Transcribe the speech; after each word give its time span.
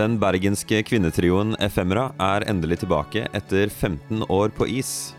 Den 0.00 0.18
bergenske 0.18 0.82
kvinnetrioen 0.82 1.54
Efemera 1.62 2.08
er 2.18 2.48
endelig 2.50 2.80
tilbake 2.82 3.26
etter 3.36 3.68
15 3.68 4.26
år 4.26 4.50
på 4.56 4.66
is. 4.66 5.12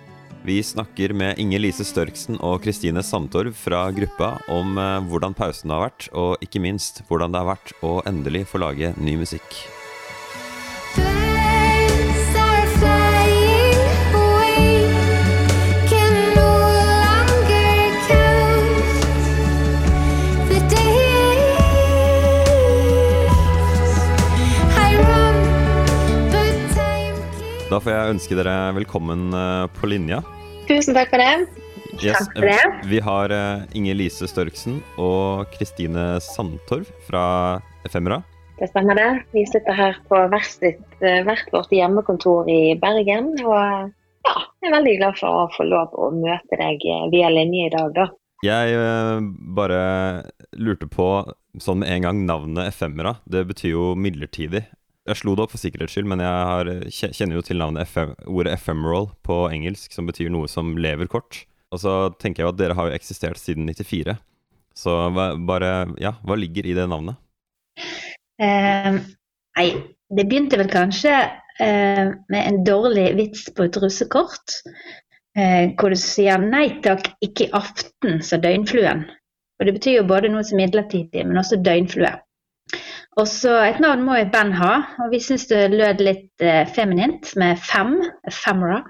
Vi 0.44 0.64
snakker 0.64 1.14
med 1.14 1.38
Inger 1.38 1.62
Lise 1.62 1.86
Størksen 1.86 2.40
og 2.42 2.64
Kristine 2.64 3.04
Sandtorv 3.06 3.54
fra 3.54 3.84
gruppa 3.94 4.32
om 4.50 4.74
eh, 4.82 5.04
hvordan 5.06 5.38
pausen 5.38 5.70
har 5.70 5.84
vært, 5.84 6.08
og 6.18 6.42
ikke 6.42 6.64
minst 6.64 7.04
hvordan 7.06 7.30
det 7.30 7.44
har 7.44 7.52
vært 7.52 7.76
å 7.86 8.00
endelig 8.10 8.48
få 8.50 8.64
lage 8.64 8.90
ny 8.98 9.20
musikk. 9.22 9.62
Da 27.72 27.78
får 27.80 27.94
jeg 27.94 28.14
ønske 28.18 28.36
dere 28.36 28.54
velkommen 28.76 29.30
eh, 29.32 29.66
på 29.78 29.88
linja. 29.88 30.26
Tusen 30.72 30.96
takk 30.96 31.10
for 31.12 31.20
det. 31.20 31.32
Yes, 32.00 32.16
Takk 32.16 32.38
for 32.38 32.48
det. 32.48 32.60
Vi 32.88 33.00
har 33.04 33.32
eh, 33.36 33.64
Inger 33.76 33.98
Lise 34.00 34.28
Størksen 34.30 34.78
og 34.96 35.50
Kristine 35.52 36.16
Sandtorv 36.24 36.88
fra 37.04 37.24
Efemera. 37.84 38.22
Det 38.56 38.70
stemmer 38.70 38.96
det. 38.96 39.10
Vi 39.36 39.44
sitter 39.50 39.76
her 39.76 40.00
på 40.08 40.22
hvert, 40.32 40.64
eh, 40.64 41.20
hvert 41.28 41.52
vårt 41.52 41.76
hjemmekontor 41.76 42.48
i 42.48 42.78
Bergen. 42.80 43.34
Og 43.44 43.52
ja, 43.52 44.38
jeg 44.64 44.70
er 44.72 44.76
veldig 44.78 44.96
glad 45.02 45.20
for 45.20 45.42
å 45.42 45.46
få 45.58 45.68
lov 45.68 45.92
å 46.00 46.08
møte 46.16 46.62
deg 46.62 46.88
eh, 46.88 47.06
via 47.12 47.34
linje 47.36 47.68
i 47.68 47.74
dag, 47.76 47.92
da. 47.98 48.08
Jeg 48.48 48.80
bare 49.54 49.82
lurte 50.58 50.88
på 50.90 51.10
sånn 51.62 51.84
med 51.84 51.92
en 51.92 52.08
gang 52.08 52.24
navnet 52.26 52.72
Efemera. 52.72 53.18
Det 53.28 53.44
betyr 53.52 53.76
jo 53.76 53.92
midlertidig. 54.00 54.64
Jeg 55.10 55.18
slo 55.18 55.34
det 55.34 55.46
opp 55.46 55.54
for 55.56 55.62
sikkerhets 55.62 55.96
skyld, 55.96 56.10
men 56.12 56.22
jeg 56.22 56.42
har, 56.50 56.68
kjenner 56.94 57.40
jo 57.40 57.42
til 57.46 57.58
navnet 57.58 57.90
FM, 57.90 58.12
ordet 58.30 58.54
ephemeral 58.54 59.08
på 59.26 59.38
engelsk, 59.50 59.96
som 59.96 60.06
betyr 60.06 60.30
noe 60.30 60.50
som 60.52 60.76
lever 60.78 61.10
kort. 61.10 61.42
Og 61.74 61.82
så 61.82 61.94
tenker 62.22 62.44
jeg 62.44 62.46
jo 62.46 62.52
at 62.52 62.60
dere 62.60 62.76
har 62.78 62.90
jo 62.90 62.98
eksistert 63.00 63.42
siden 63.42 63.66
94. 63.72 64.14
Så 64.78 64.94
hva, 65.16 65.32
bare, 65.48 65.72
ja, 66.02 66.14
hva 66.28 66.38
ligger 66.38 66.68
i 66.70 66.76
det 66.78 66.86
navnet? 66.92 67.18
Eh, 68.42 69.00
nei, 69.58 69.68
det 70.14 70.28
begynte 70.28 70.60
vel 70.62 70.70
kanskje 70.72 71.16
eh, 71.18 72.12
med 72.32 72.42
en 72.42 72.62
dårlig 72.68 73.10
vits 73.18 73.48
på 73.56 73.66
et 73.66 73.82
russekort. 73.82 74.62
Eh, 75.38 75.72
hvor 75.80 75.94
du 75.94 75.98
sier 75.98 76.42
'nei 76.44 76.82
takk, 76.84 77.14
ikke 77.24 77.48
i 77.48 77.54
aften', 77.56 78.20
sa 78.22 78.38
døgnfluen. 78.38 79.06
Og 79.60 79.66
det 79.66 79.76
betyr 79.80 80.02
jo 80.02 80.10
både 80.10 80.30
noe 80.30 80.44
som 80.44 80.60
er 80.60 80.68
midlertidig, 80.68 81.24
men 81.26 81.40
også 81.40 81.62
døgnflue. 81.64 82.12
Og 83.20 83.28
så 83.28 83.52
Et 83.66 83.80
navn 83.84 84.06
må 84.06 84.16
jo 84.16 84.26
et 84.26 84.32
band 84.32 84.54
ha, 84.56 84.74
og 85.04 85.12
vi 85.12 85.20
syns 85.24 85.48
det 85.50 85.66
lød 85.74 86.04
litt 86.04 86.44
eh, 86.46 86.64
feminint 86.72 87.34
med 87.40 87.60
fem. 87.60 87.98
Femra. 88.32 88.82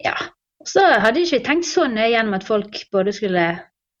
Ja. 0.00 0.16
Så 0.64 0.80
hadde 0.80 1.20
ikke 1.22 1.38
vi 1.38 1.44
tenkt 1.44 1.68
så 1.68 1.86
nøye 1.88 2.10
gjennom 2.14 2.36
at 2.36 2.46
folk 2.48 2.80
både 2.92 3.12
skulle 3.16 3.44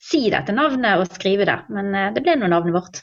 si 0.00 0.26
dette 0.32 0.54
navnet 0.56 1.00
og 1.00 1.12
skrive 1.12 1.46
det, 1.48 1.58
men 1.72 1.92
eh, 1.92 2.10
det 2.16 2.24
ble 2.24 2.38
nå 2.40 2.48
navnet 2.48 2.76
vårt. 2.76 3.02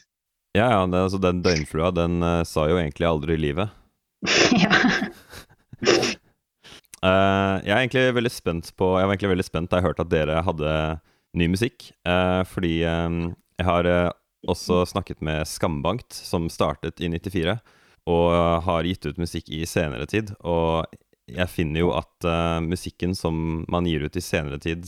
Ja, 0.56 0.66
ja, 0.72 0.84
det, 0.90 1.04
altså 1.06 1.20
Den 1.22 1.42
døgnflua 1.44 1.92
den 1.94 2.22
uh, 2.24 2.42
sa 2.48 2.66
jo 2.70 2.78
egentlig 2.80 3.06
aldri 3.06 3.36
i 3.36 3.42
livet. 3.42 3.74
ja. 4.64 4.72
uh, 7.04 7.54
jeg 7.66 7.70
er 7.70 7.78
egentlig 7.78 8.08
veldig 8.16 8.32
spent 8.34 8.72
på 8.74 8.88
Jeg 8.98 9.06
var 9.06 9.12
egentlig 9.12 9.30
veldig 9.36 9.46
spent 9.46 9.70
da 9.70 9.78
jeg 9.78 9.86
hørte 9.86 10.02
at 10.02 10.10
dere 10.10 10.40
hadde 10.42 10.72
ny 11.38 11.46
musikk. 11.52 11.92
uh, 12.08 12.42
fordi 12.48 12.80
um, 12.88 13.20
jeg 13.60 13.68
har 13.68 13.90
også 14.46 14.84
snakket 14.86 15.20
med 15.24 15.48
Skambankt, 15.48 16.12
som 16.14 16.48
startet 16.52 17.00
i 17.02 17.10
94, 17.10 17.58
og 18.08 18.30
har 18.64 18.88
gitt 18.88 19.06
ut 19.08 19.20
musikk 19.20 19.50
i 19.52 19.64
senere 19.68 20.06
tid. 20.08 20.32
Og 20.46 20.86
jeg 21.28 21.50
finner 21.52 21.82
jo 21.82 21.92
at 21.98 22.28
uh, 22.28 22.60
musikken 22.64 23.14
som 23.18 23.64
man 23.68 23.88
gir 23.88 24.06
ut 24.06 24.16
i 24.16 24.24
senere 24.24 24.60
tid, 24.62 24.86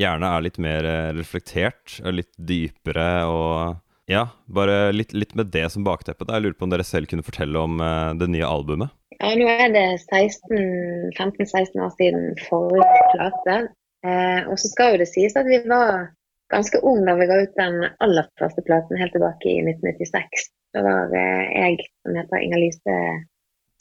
gjerne 0.00 0.26
er 0.26 0.42
litt 0.42 0.56
mer 0.58 0.86
eh, 0.88 1.12
reflektert, 1.14 2.00
og 2.02 2.16
litt 2.16 2.32
dypere 2.34 3.28
og 3.30 3.76
ja, 4.10 4.24
bare 4.50 4.90
litt, 4.92 5.12
litt 5.14 5.36
med 5.38 5.52
det 5.54 5.68
som 5.70 5.84
bakteppe. 5.86 6.26
Jeg 6.26 6.42
lurer 6.42 6.56
på 6.58 6.66
om 6.66 6.72
dere 6.72 6.84
selv 6.84 7.06
kunne 7.08 7.24
fortelle 7.24 7.60
om 7.60 7.78
uh, 7.78 8.10
det 8.18 8.26
nye 8.32 8.48
albumet. 8.48 8.90
Ja, 9.20 9.30
nå 9.38 9.46
er 9.48 9.70
det 9.72 9.84
15-16 10.10 11.78
år 11.78 11.92
siden 11.94 12.34
forrige 12.48 12.88
plate. 13.14 13.56
Eh, 14.04 14.40
og 14.50 14.58
så 14.60 14.68
skal 14.68 14.94
jo 14.94 15.00
det 15.00 15.08
sies 15.08 15.36
at 15.38 15.48
vi 15.48 15.62
var 15.64 16.10
ganske 16.54 16.80
ung 16.86 17.02
da 17.06 17.16
vi 17.18 17.28
ga 17.30 17.40
ut 17.42 17.56
den 17.58 17.80
aller 18.04 18.28
første 18.40 18.64
platen 18.66 19.00
helt 19.00 19.14
tilbake 19.16 19.50
i 19.50 19.60
1996. 19.64 20.46
Da 20.74 20.82
var 20.86 21.14
jeg, 21.14 21.88
som 22.02 22.18
heter 22.18 22.42
Inger-Lise, 22.42 22.98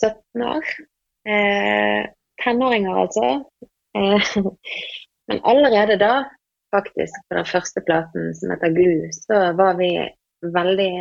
17 0.02 0.46
år. 0.50 0.74
Eh, 1.30 2.02
tenåringer, 2.44 2.98
altså. 3.06 3.30
Eh, 3.98 4.34
men 5.32 5.44
allerede 5.44 5.98
da, 6.02 6.16
faktisk, 6.76 7.22
på 7.30 7.40
den 7.40 7.48
første 7.50 7.86
platen 7.86 8.34
som 8.38 8.54
heter 8.54 8.76
Glu, 8.76 9.08
så 9.16 9.46
var 9.58 9.80
vi 9.80 9.94
veldig 10.44 10.94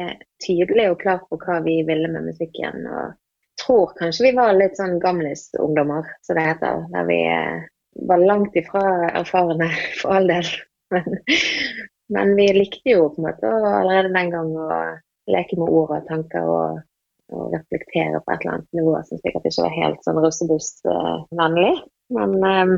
tydelige 0.44 0.92
og 0.92 1.00
klare 1.02 1.26
på 1.26 1.40
hva 1.42 1.58
vi 1.66 1.80
ville 1.88 2.08
med 2.12 2.30
musikken. 2.30 2.86
og 2.86 3.18
tror 3.66 3.92
kanskje 3.98 4.28
vi 4.28 4.36
var 4.36 4.54
litt 4.56 4.78
sånn 4.78 4.98
gamlis-ungdommer, 5.02 6.08
som 6.26 6.38
det 6.38 6.46
heter. 6.46 6.84
Der 6.94 7.08
vi 7.08 7.18
eh, 7.28 7.64
var 8.08 8.22
langt 8.22 8.56
ifra 8.58 8.84
erfarne, 9.12 9.68
for 10.00 10.18
all 10.18 10.30
del. 10.30 10.48
Men, 10.92 11.18
men 12.12 12.34
vi 12.36 12.48
likte 12.56 12.94
jo 12.94 13.08
på 13.12 13.22
en 13.22 13.28
måte 13.28 13.52
allerede 13.52 14.12
den 14.14 14.32
gang 14.34 14.50
å 14.56 14.70
leke 15.32 15.58
med 15.58 15.70
ord 15.70 15.94
og 15.96 16.08
tanker 16.10 16.48
og, 16.50 16.82
og 17.32 17.54
reflektere 17.54 18.20
på 18.20 18.34
et 18.34 18.44
eller 18.44 18.58
annet 18.58 18.78
nivå 18.80 18.96
som 19.06 19.20
sikkert 19.22 19.48
ikke 19.48 19.66
var 19.66 19.78
helt 19.78 20.04
sånn 20.06 20.20
russebussvennlig. 20.24 21.72
Men, 22.16 22.36
eh, 22.48 22.74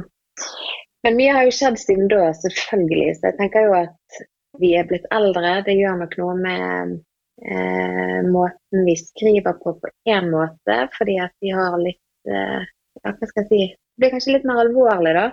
men 1.06 1.18
mye 1.18 1.34
har 1.36 1.48
jo 1.48 1.56
skjedd 1.56 1.80
siden 1.80 2.12
da, 2.12 2.28
selvfølgelig. 2.42 3.16
Så 3.18 3.30
jeg 3.30 3.38
tenker 3.40 3.68
jo 3.68 3.74
at 3.80 4.22
vi 4.62 4.74
er 4.78 4.86
blitt 4.88 5.06
eldre. 5.14 5.58
Det 5.66 5.74
gjør 5.76 5.98
nok 6.00 6.16
noe 6.20 6.36
med 6.38 6.94
eh, 7.42 8.20
måten 8.28 8.86
vi 8.86 8.96
skriver 9.00 9.56
på 9.60 9.76
på 9.80 9.92
én 10.10 10.30
måte, 10.32 10.78
fordi 10.98 11.18
at 11.24 11.34
vi 11.42 11.52
har 11.54 11.76
litt 11.80 12.30
eh, 12.30 12.62
ja, 13.02 13.10
hva 13.10 13.30
skal 13.30 13.42
jeg 13.42 13.50
si 13.50 13.64
Det 13.94 14.02
blir 14.02 14.10
kanskje 14.10 14.32
litt 14.34 14.46
mer 14.48 14.60
alvorlig, 14.64 15.12
da. 15.14 15.26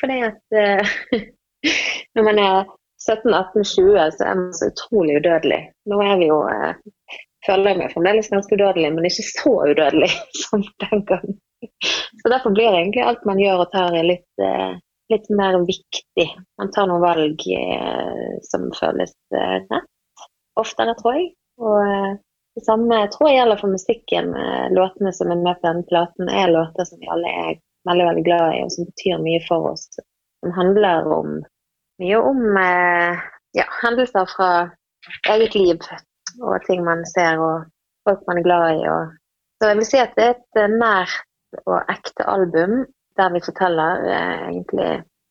Fordi 0.00 0.18
at 0.26 0.56
eh, 0.62 0.96
når 2.16 2.26
man 2.28 2.40
er 2.42 2.56
17-18-20, 3.02 4.10
så 4.16 4.24
er 4.24 4.40
man 4.40 4.54
så 4.54 4.70
utrolig 4.72 5.18
udødelig. 5.20 5.60
Nå 5.90 6.00
er 6.04 6.16
vi 6.20 6.28
jo 6.30 6.38
eh, 6.48 6.74
føler 7.46 7.72
jeg 7.72 7.80
meg 7.80 7.92
fremdeles 7.94 8.30
ganske 8.32 8.56
udødelig, 8.56 8.92
men 8.94 9.08
ikke 9.08 9.26
så 9.28 9.54
udødelig 9.72 10.10
som 10.44 10.64
den 10.84 11.04
gang. 11.10 11.28
Så 12.22 12.30
derfor 12.30 12.54
blir 12.54 12.74
egentlig 12.74 13.04
alt 13.06 13.24
man 13.26 13.40
gjør 13.42 13.64
og 13.64 13.70
tar, 13.74 13.94
litt, 14.06 14.28
eh, 14.42 14.74
litt 15.12 15.30
mer 15.38 15.58
viktig. 15.66 16.28
Man 16.60 16.72
tar 16.74 16.90
noen 16.90 17.04
valg 17.04 17.46
eh, 17.56 18.36
som 18.48 18.68
føles 18.78 19.14
eh, 19.34 19.56
rett 19.70 20.28
oftere, 20.60 20.94
tror 20.98 21.18
jeg. 21.18 21.32
Og 21.62 21.78
eh, 21.86 22.12
det 22.58 22.64
samme 22.66 22.98
tror 23.14 23.30
jeg 23.30 23.40
gjelder 23.40 23.60
for 23.62 23.74
musikken. 23.74 24.32
Eh, 24.36 24.66
låtene 24.76 25.14
som 25.16 25.32
er 25.32 25.42
med 25.42 25.60
på 25.60 25.68
denne 25.70 25.86
platen, 25.88 26.30
er 26.30 26.52
låter 26.52 26.88
som 26.88 27.00
vi 27.02 27.10
alle 27.14 27.36
er 27.46 27.60
veldig 27.88 28.08
veldig 28.10 28.26
glad 28.26 28.56
i, 28.56 28.62
og 28.66 28.74
som 28.74 28.90
betyr 28.90 29.22
mye 29.22 29.42
for 29.46 29.72
oss. 29.72 29.88
Som 30.42 30.54
handler 30.58 31.08
om 31.14 31.40
mye 32.02 32.18
om 32.18 32.56
eh, 32.58 33.20
ja, 33.56 33.66
hendelser 33.82 34.26
fra 34.34 34.50
eget 35.30 35.54
liv 35.54 35.78
og 36.40 36.64
ting 36.66 36.82
man 36.86 37.04
ser 37.08 37.40
og 37.42 37.68
folk 38.06 38.24
man 38.28 38.40
er 38.40 38.46
glad 38.46 38.64
i. 38.76 38.88
Og, 38.90 39.12
så 39.60 39.70
jeg 39.70 39.80
vil 39.80 39.88
si 39.88 40.00
at 40.02 40.16
det 40.18 40.26
er 40.26 40.34
et 40.36 40.62
eh, 40.64 40.74
nært 40.74 41.62
og 41.66 41.92
ekte 41.92 42.26
album 42.32 42.82
der 43.20 43.32
vi 43.34 43.44
forteller 43.44 44.06
eh, 44.08 44.36
egentlig 44.48 44.90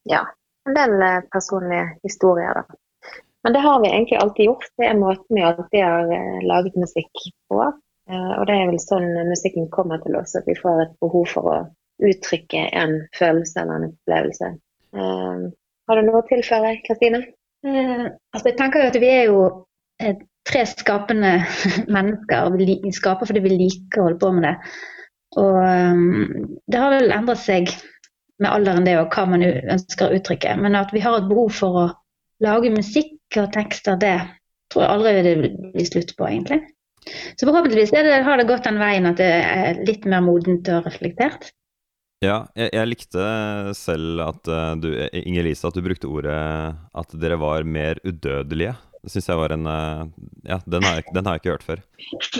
ja, 0.10 0.24
en 0.70 0.78
del 0.78 0.98
personlige 1.34 1.88
historier. 2.06 2.62
Da. 2.62 3.14
Men 3.44 3.56
det 3.56 3.64
har 3.66 3.80
vi 3.82 3.90
egentlig 3.90 4.20
alltid 4.22 4.52
gjort. 4.52 4.68
Det 4.78 4.88
er 4.88 5.00
måten 5.00 5.38
vi 5.38 5.46
alltid 5.46 5.82
har 5.82 6.12
laget 6.46 6.76
musikk 6.78 7.24
på. 7.50 7.64
Og 8.12 8.44
det 8.46 8.54
er 8.54 8.68
vel 8.68 8.78
sånn 8.82 9.08
musikken 9.30 9.70
kommer 9.74 10.02
til 10.04 10.18
oss, 10.20 10.36
at 10.36 10.46
vi 10.50 10.54
får 10.58 10.82
et 10.84 10.94
behov 11.02 11.26
for 11.32 11.50
å 11.50 11.58
uttrykke 12.06 12.68
en 12.78 12.98
følelse 13.18 13.62
eller 13.62 13.80
en 13.80 13.88
opplevelse. 13.88 14.50
Eh, 15.92 15.96
har 15.96 16.02
du 16.02 16.08
noe 16.08 16.22
å 16.22 16.28
tilføre, 16.28 16.78
Kristine? 16.86 17.24
Eh, 17.68 18.08
altså 18.34 18.50
jeg 18.50 18.58
tenker 18.58 18.82
jo 18.82 18.90
at 18.90 19.00
vi 19.02 19.12
er 19.12 19.30
jo 19.30 19.44
eh, 20.02 20.16
tre 20.48 20.66
skapende 20.66 21.42
mennesker. 21.96 22.52
Vi 22.58 22.94
skaper 22.96 23.28
fordi 23.28 23.44
vi 23.44 23.58
liker 23.58 24.02
å 24.02 24.10
holde 24.10 24.22
på 24.22 24.32
med 24.36 24.48
det. 24.48 24.56
Og 25.40 25.56
um, 25.56 26.58
det 26.68 26.80
har 26.80 26.92
vel 26.92 27.14
endret 27.16 27.40
seg 27.40 27.70
med 28.42 28.50
alderen 28.52 28.84
det 28.84 28.98
og 29.00 29.14
hva 29.16 29.24
man 29.32 29.46
ønsker 29.46 30.10
å 30.10 30.18
uttrykke. 30.18 30.58
Men 30.60 30.76
at 30.76 30.92
vi 30.92 31.04
har 31.04 31.16
et 31.18 31.30
behov 31.30 31.54
for 31.56 31.78
å 31.80 31.86
lage 32.44 32.74
musikk 32.74 33.38
og 33.40 33.52
tekster, 33.54 33.96
det 34.02 34.18
tror 34.72 34.84
jeg 34.84 34.92
aldri 34.92 35.14
det 35.16 35.24
vil 35.40 35.56
bli 35.72 35.86
slutt 35.88 36.12
på, 36.18 36.28
egentlig. 36.28 36.60
Så 37.40 37.48
forhåpentligvis 37.48 37.94
det, 37.96 38.04
har 38.26 38.38
det 38.38 38.50
gått 38.50 38.68
den 38.68 38.82
veien 38.82 39.08
at 39.08 39.22
det 39.22 39.30
er 39.30 39.80
litt 39.88 40.04
mer 40.10 40.24
modent 40.26 40.68
og 40.74 40.90
reflektert. 40.90 41.52
Ja, 42.22 42.44
jeg, 42.54 42.70
jeg 42.76 42.90
likte 42.90 43.22
selv 43.74 44.22
at 44.28 44.50
eh, 44.52 44.72
du, 44.78 44.88
Inger-Lise, 45.24 45.66
at 45.68 45.78
du 45.78 45.82
brukte 45.82 46.10
ordet 46.10 46.38
at 46.78 47.16
dere 47.18 47.40
var 47.42 47.66
mer 47.66 47.98
udødelige. 48.06 48.76
Det 49.02 49.10
syns 49.10 49.30
jeg 49.32 49.40
var 49.40 49.56
en 49.56 49.66
eh, 49.66 50.04
Ja, 50.52 50.60
den 50.70 50.86
har, 50.86 51.00
jeg, 51.00 51.08
den 51.16 51.26
har 51.26 51.38
jeg 51.38 51.42
ikke 51.42 51.56
hørt 51.56 51.66
før. 51.66 51.82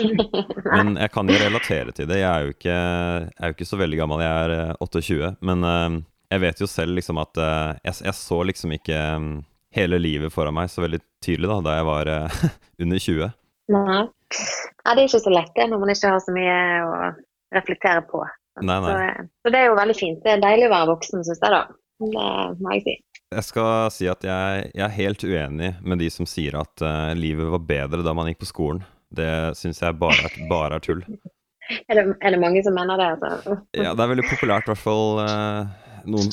Men 0.76 0.94
jeg 1.00 1.10
kan 1.14 1.30
jo 1.30 1.40
relatere 1.42 1.94
til 1.96 2.06
det. 2.06 2.20
Jeg 2.22 2.30
er 2.30 2.46
jo 2.46 2.54
ikke, 2.54 2.76
jeg 2.76 3.40
er 3.40 3.50
jo 3.50 3.56
ikke 3.56 3.70
så 3.72 3.78
veldig 3.80 3.98
gammel, 3.98 4.22
jeg 4.22 4.44
er 4.44 4.54
eh, 4.60 4.74
28. 4.86 5.32
Men 5.50 5.66
eh, 5.66 5.96
jeg 6.36 6.44
vet 6.46 6.62
jo 6.62 6.68
selv 6.70 6.94
liksom 7.00 7.18
at 7.24 7.42
eh, 7.42 7.72
jeg, 7.88 7.96
jeg 8.06 8.18
så 8.20 8.38
liksom 8.52 8.76
ikke 8.78 9.00
eh, 9.00 9.26
hele 9.74 9.98
livet 9.98 10.32
foran 10.34 10.54
meg 10.56 10.70
så 10.70 10.84
veldig 10.84 11.02
tydelig 11.24 11.50
da, 11.50 11.58
da 11.66 11.74
jeg 11.80 11.88
var 11.90 12.12
eh, 12.12 12.44
under 12.86 13.02
20. 13.08 13.34
Nei. 13.74 13.98
Nei, 14.06 14.94
det 14.94 15.02
er 15.02 15.08
ikke 15.08 15.24
så 15.26 15.34
lett 15.34 15.52
det 15.58 15.66
når 15.74 15.82
man 15.82 15.92
ikke 15.92 16.14
har 16.14 16.22
så 16.22 16.36
mye 16.38 16.54
å 16.86 16.94
reflektere 17.58 18.06
på. 18.06 18.22
Nei, 18.60 18.76
Så, 18.84 18.92
nei. 18.92 19.28
så 19.40 19.52
det 19.54 19.60
er 19.62 19.70
jo 19.70 19.78
veldig 19.78 19.96
fint. 19.96 20.20
Det 20.24 20.34
er 20.34 20.42
deilig 20.42 20.68
å 20.68 20.74
være 20.74 20.90
voksen, 20.92 21.24
syns 21.24 21.40
jeg 21.40 21.54
da. 21.54 21.62
Det 22.02 22.24
må 22.60 22.74
jeg 22.76 22.84
si. 22.86 22.96
Jeg 23.32 23.46
skal 23.46 23.92
si 23.94 24.08
at 24.12 24.24
jeg, 24.26 24.64
jeg 24.74 24.84
er 24.84 24.96
helt 24.98 25.22
uenig 25.24 25.70
med 25.80 26.02
de 26.02 26.10
som 26.12 26.28
sier 26.28 26.58
at 26.60 26.82
uh, 26.84 27.12
livet 27.16 27.48
var 27.54 27.62
bedre 27.64 28.04
da 28.04 28.12
man 28.16 28.28
gikk 28.28 28.42
på 28.42 28.50
skolen. 28.50 28.82
Det 29.12 29.30
syns 29.56 29.80
jeg 29.80 29.96
bare 30.00 30.26
er, 30.28 30.36
bare 30.50 30.80
er 30.80 30.84
tull. 30.84 31.04
Er 31.88 31.94
det, 31.94 32.02
er 32.20 32.34
det 32.34 32.40
mange 32.42 32.58
som 32.66 32.74
mener 32.74 32.98
det? 32.98 33.06
Altså? 33.14 33.54
Ja, 33.78 33.92
det 33.94 34.02
er 34.02 34.10
veldig 34.10 34.24
populært, 34.26 34.66
i 34.66 34.72
hvert 34.72 34.80
fall 34.82 35.20
Uh, 35.22 35.70
noen 36.08 36.30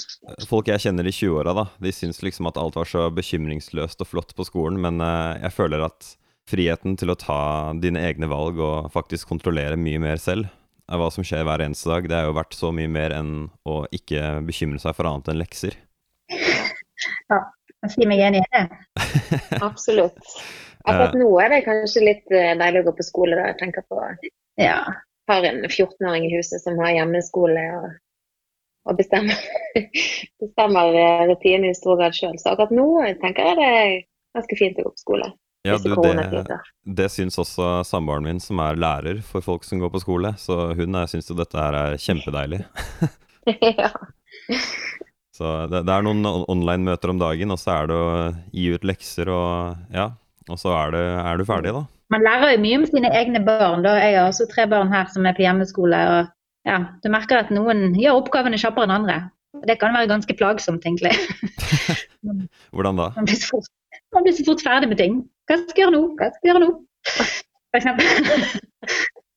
folk 0.50 0.69
jeg 0.69 0.81
kjenner 0.83 1.07
i 1.07 1.13
20-åra, 1.13 1.54
da. 1.56 1.66
De 1.81 1.92
syns 1.94 2.21
liksom 2.25 2.50
at 2.50 2.57
alt 2.60 2.77
var 2.80 2.89
så 2.89 3.06
bekymringsløst 3.13 4.01
og 4.04 4.10
flott 4.10 4.33
på 4.36 4.45
skolen, 4.48 4.80
men 4.81 4.98
eh, 5.04 5.44
jeg 5.45 5.54
føler 5.56 5.83
at 5.86 6.13
friheten 6.50 6.95
til 6.98 7.13
å 7.13 7.18
ta 7.19 7.42
dine 7.77 8.01
egne 8.07 8.30
valg 8.31 8.57
og 8.63 8.89
faktisk 8.94 9.30
kontrollere 9.30 9.77
mye 9.80 10.01
mer 10.01 10.21
selv 10.21 10.50
hva 10.98 11.10
som 11.14 11.26
skjer 11.26 11.44
hver 11.46 11.62
eneste 11.62 11.90
dag, 11.92 12.08
det 12.10 12.18
er 12.18 12.26
jo 12.26 12.38
verdt 12.38 12.56
så 12.58 12.72
mye 12.74 12.90
mer 12.90 13.14
enn 13.14 13.34
å 13.70 13.84
ikke 13.94 14.40
bekymre 14.48 14.82
seg 14.82 14.96
for 14.98 15.10
annet 15.10 15.30
enn 15.30 15.42
lekser. 15.42 15.78
Jeg 17.30 17.94
sier 17.94 18.10
meg 18.10 18.20
enig 18.26 18.42
i 18.42 18.50
det. 18.56 18.64
Absolutt. 19.70 20.18
Akkurat 20.88 21.16
nå 21.20 21.30
er 21.44 21.54
det 21.54 21.64
kanskje 21.68 22.04
litt 22.04 22.34
eh, 22.34 22.56
deilig 22.60 22.84
å 22.84 22.90
gå 22.90 22.96
på 22.98 23.06
skole. 23.08 23.38
da. 23.38 23.50
Jeg 23.52 23.60
tenker 23.62 23.86
på 23.88 24.02
Ja. 24.60 24.80
har 25.30 25.46
en 25.46 25.62
14-åring 25.68 26.26
i 26.26 26.34
huset 26.34 26.64
som 26.64 26.80
har 26.82 26.96
hjemmeskole 26.96 27.64
og, 27.78 27.90
og 28.90 28.98
bestemmer, 28.98 29.38
bestemmer 30.42 30.96
eh, 30.98 31.26
rutinene 31.30 31.72
i 31.72 31.78
stor 31.78 32.00
grad 32.02 32.18
sjøl. 32.18 32.36
Så 32.42 32.52
akkurat 32.56 32.74
nå 32.76 32.88
tenker 33.22 33.52
jeg 33.52 33.60
det 33.60 33.70
er 33.70 33.94
ganske 34.40 34.60
fint 34.60 34.82
å 34.82 34.88
gå 34.88 34.96
på 34.96 35.04
skole. 35.06 35.32
Ja, 35.68 35.76
Disse 35.76 35.92
du, 35.92 36.38
det, 36.48 36.60
det 36.98 37.10
syns 37.12 37.36
også 37.42 37.82
samboeren 37.84 38.24
min, 38.24 38.38
som 38.40 38.62
er 38.64 38.80
lærer 38.80 39.20
for 39.26 39.44
folk 39.44 39.66
som 39.68 39.82
går 39.82 39.92
på 39.92 40.00
skole, 40.06 40.32
så 40.40 40.70
hun 40.78 40.96
syns 41.12 41.28
jo 41.28 41.36
dette 41.36 41.60
her 41.60 41.76
er 41.76 41.98
kjempedeilig. 42.00 42.62
ja. 43.82 43.92
Så 45.40 45.50
det, 45.72 45.86
det 45.88 45.94
er 45.94 46.04
noen 46.04 46.26
online-møter 46.52 47.14
om 47.14 47.20
dagen, 47.22 47.54
og 47.56 47.60
så 47.62 47.78
er 47.78 47.86
det 47.88 47.96
å 47.96 48.08
gi 48.52 48.66
ut 48.76 48.84
lekser 48.84 49.30
og 49.32 49.78
ja, 49.96 50.10
og 50.52 50.60
så 50.60 50.74
er, 50.76 50.92
det, 50.92 51.04
er 51.22 51.40
du 51.40 51.46
ferdig, 51.48 51.72
da. 51.78 51.86
Man 52.12 52.26
lærer 52.26 52.56
jo 52.56 52.62
mye 52.64 52.80
om 52.82 52.86
sine 52.90 53.12
egne 53.16 53.40
barn. 53.46 53.86
Da. 53.86 53.94
Jeg 54.02 54.18
har 54.18 54.28
også 54.28 54.50
tre 54.52 54.66
barn 54.68 54.92
her 54.92 55.08
som 55.14 55.28
er 55.30 55.38
på 55.38 55.46
hjemmeskole. 55.46 56.00
og 56.12 56.68
ja, 56.68 56.80
Du 57.04 57.08
merker 57.14 57.44
at 57.44 57.54
noen 57.54 57.94
gjør 58.00 58.24
oppgavene 58.24 58.60
kjappere 58.60 58.90
enn 58.90 58.96
andre. 58.98 59.18
Det 59.70 59.78
kan 59.82 59.94
være 59.96 60.10
ganske 60.10 60.36
plagsomt, 60.40 60.86
egentlig. 60.86 61.14
Hvordan 62.74 63.00
da? 63.00 63.12
Man 63.16 63.30
blir 63.30 63.40
så 63.40 63.54
fort, 63.54 63.70
man 64.16 64.26
blir 64.26 64.36
så 64.36 64.46
fort 64.48 64.66
ferdig 64.66 64.90
med 64.92 65.00
ting. 65.02 65.22
Hva 65.50 65.57
skal 65.57 65.74
jeg 65.74 65.86
gjøre 65.88 65.96
nå? 65.96 66.01
Hva 66.19 66.28
skal 66.36 66.46
jeg 66.46 66.54
gjøre 66.54 66.66
nå? 66.66 66.69
For 67.69 67.80
eksempel. 67.80 68.06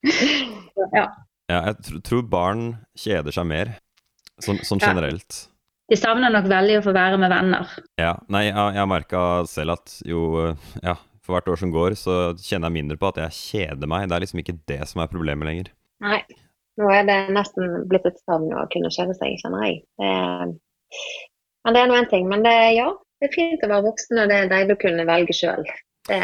ja. 0.98 1.06
Ja, 1.50 1.58
jeg 1.68 1.78
tr 1.84 1.96
tror 2.06 2.22
barn 2.32 2.66
kjeder 2.98 3.34
seg 3.34 3.48
mer, 3.48 3.72
sånn, 4.44 4.60
sånn 4.64 4.80
Ja. 4.82 4.92
generelt. 4.92 5.46
De 5.90 5.98
savner 5.98 6.32
nok 6.32 6.46
veldig 6.48 6.78
å 6.78 6.84
få 6.86 6.92
være 6.96 7.18
med 7.20 7.32
venner. 7.32 7.68
Ja, 8.00 8.14
nei, 8.32 8.46
jeg, 8.46 8.54
jeg 8.56 8.80
har 8.80 8.88
merka 8.88 9.22
selv 9.50 9.74
at 9.74 9.96
jo 10.08 10.22
Ja, 10.80 10.94
for 11.22 11.36
hvert 11.36 11.50
år 11.52 11.58
som 11.60 11.72
går, 11.74 11.96
så 11.98 12.14
kjenner 12.40 12.70
jeg 12.70 12.78
mindre 12.78 12.96
på 13.00 13.10
at 13.10 13.20
jeg 13.20 13.36
kjeder 13.38 13.90
meg. 13.90 14.08
Det 14.08 14.16
er 14.16 14.24
liksom 14.24 14.40
ikke 14.42 14.56
det 14.70 14.80
som 14.88 15.02
er 15.02 15.10
problemet 15.12 15.48
lenger. 15.48 15.72
Nei. 16.02 16.22
Nå 16.80 16.88
er 16.88 17.04
det 17.04 17.18
nesten 17.36 17.82
blitt 17.90 18.06
et 18.08 18.16
savn 18.24 18.48
å 18.56 18.64
kunne 18.72 18.88
kjede 18.94 19.12
seg, 19.18 19.36
kjenner 19.42 19.66
jeg. 19.66 19.82
Det, 20.00 20.12
men 21.66 21.76
det 21.76 21.82
er 21.82 21.90
nå 21.90 21.98
én 22.00 22.08
ting. 22.08 22.24
Men 22.30 22.46
det, 22.46 22.54
ja, 22.78 22.86
det 23.20 23.28
er 23.28 23.34
fint 23.36 23.66
å 23.66 23.68
være 23.68 23.84
voksen, 23.90 24.22
og 24.22 24.30
det 24.32 24.38
er 24.38 24.48
deilig 24.54 24.78
å 24.78 24.82
kunne 24.86 25.04
velge 25.10 25.36
sjøl. 25.36 25.60
Det, 26.08 26.18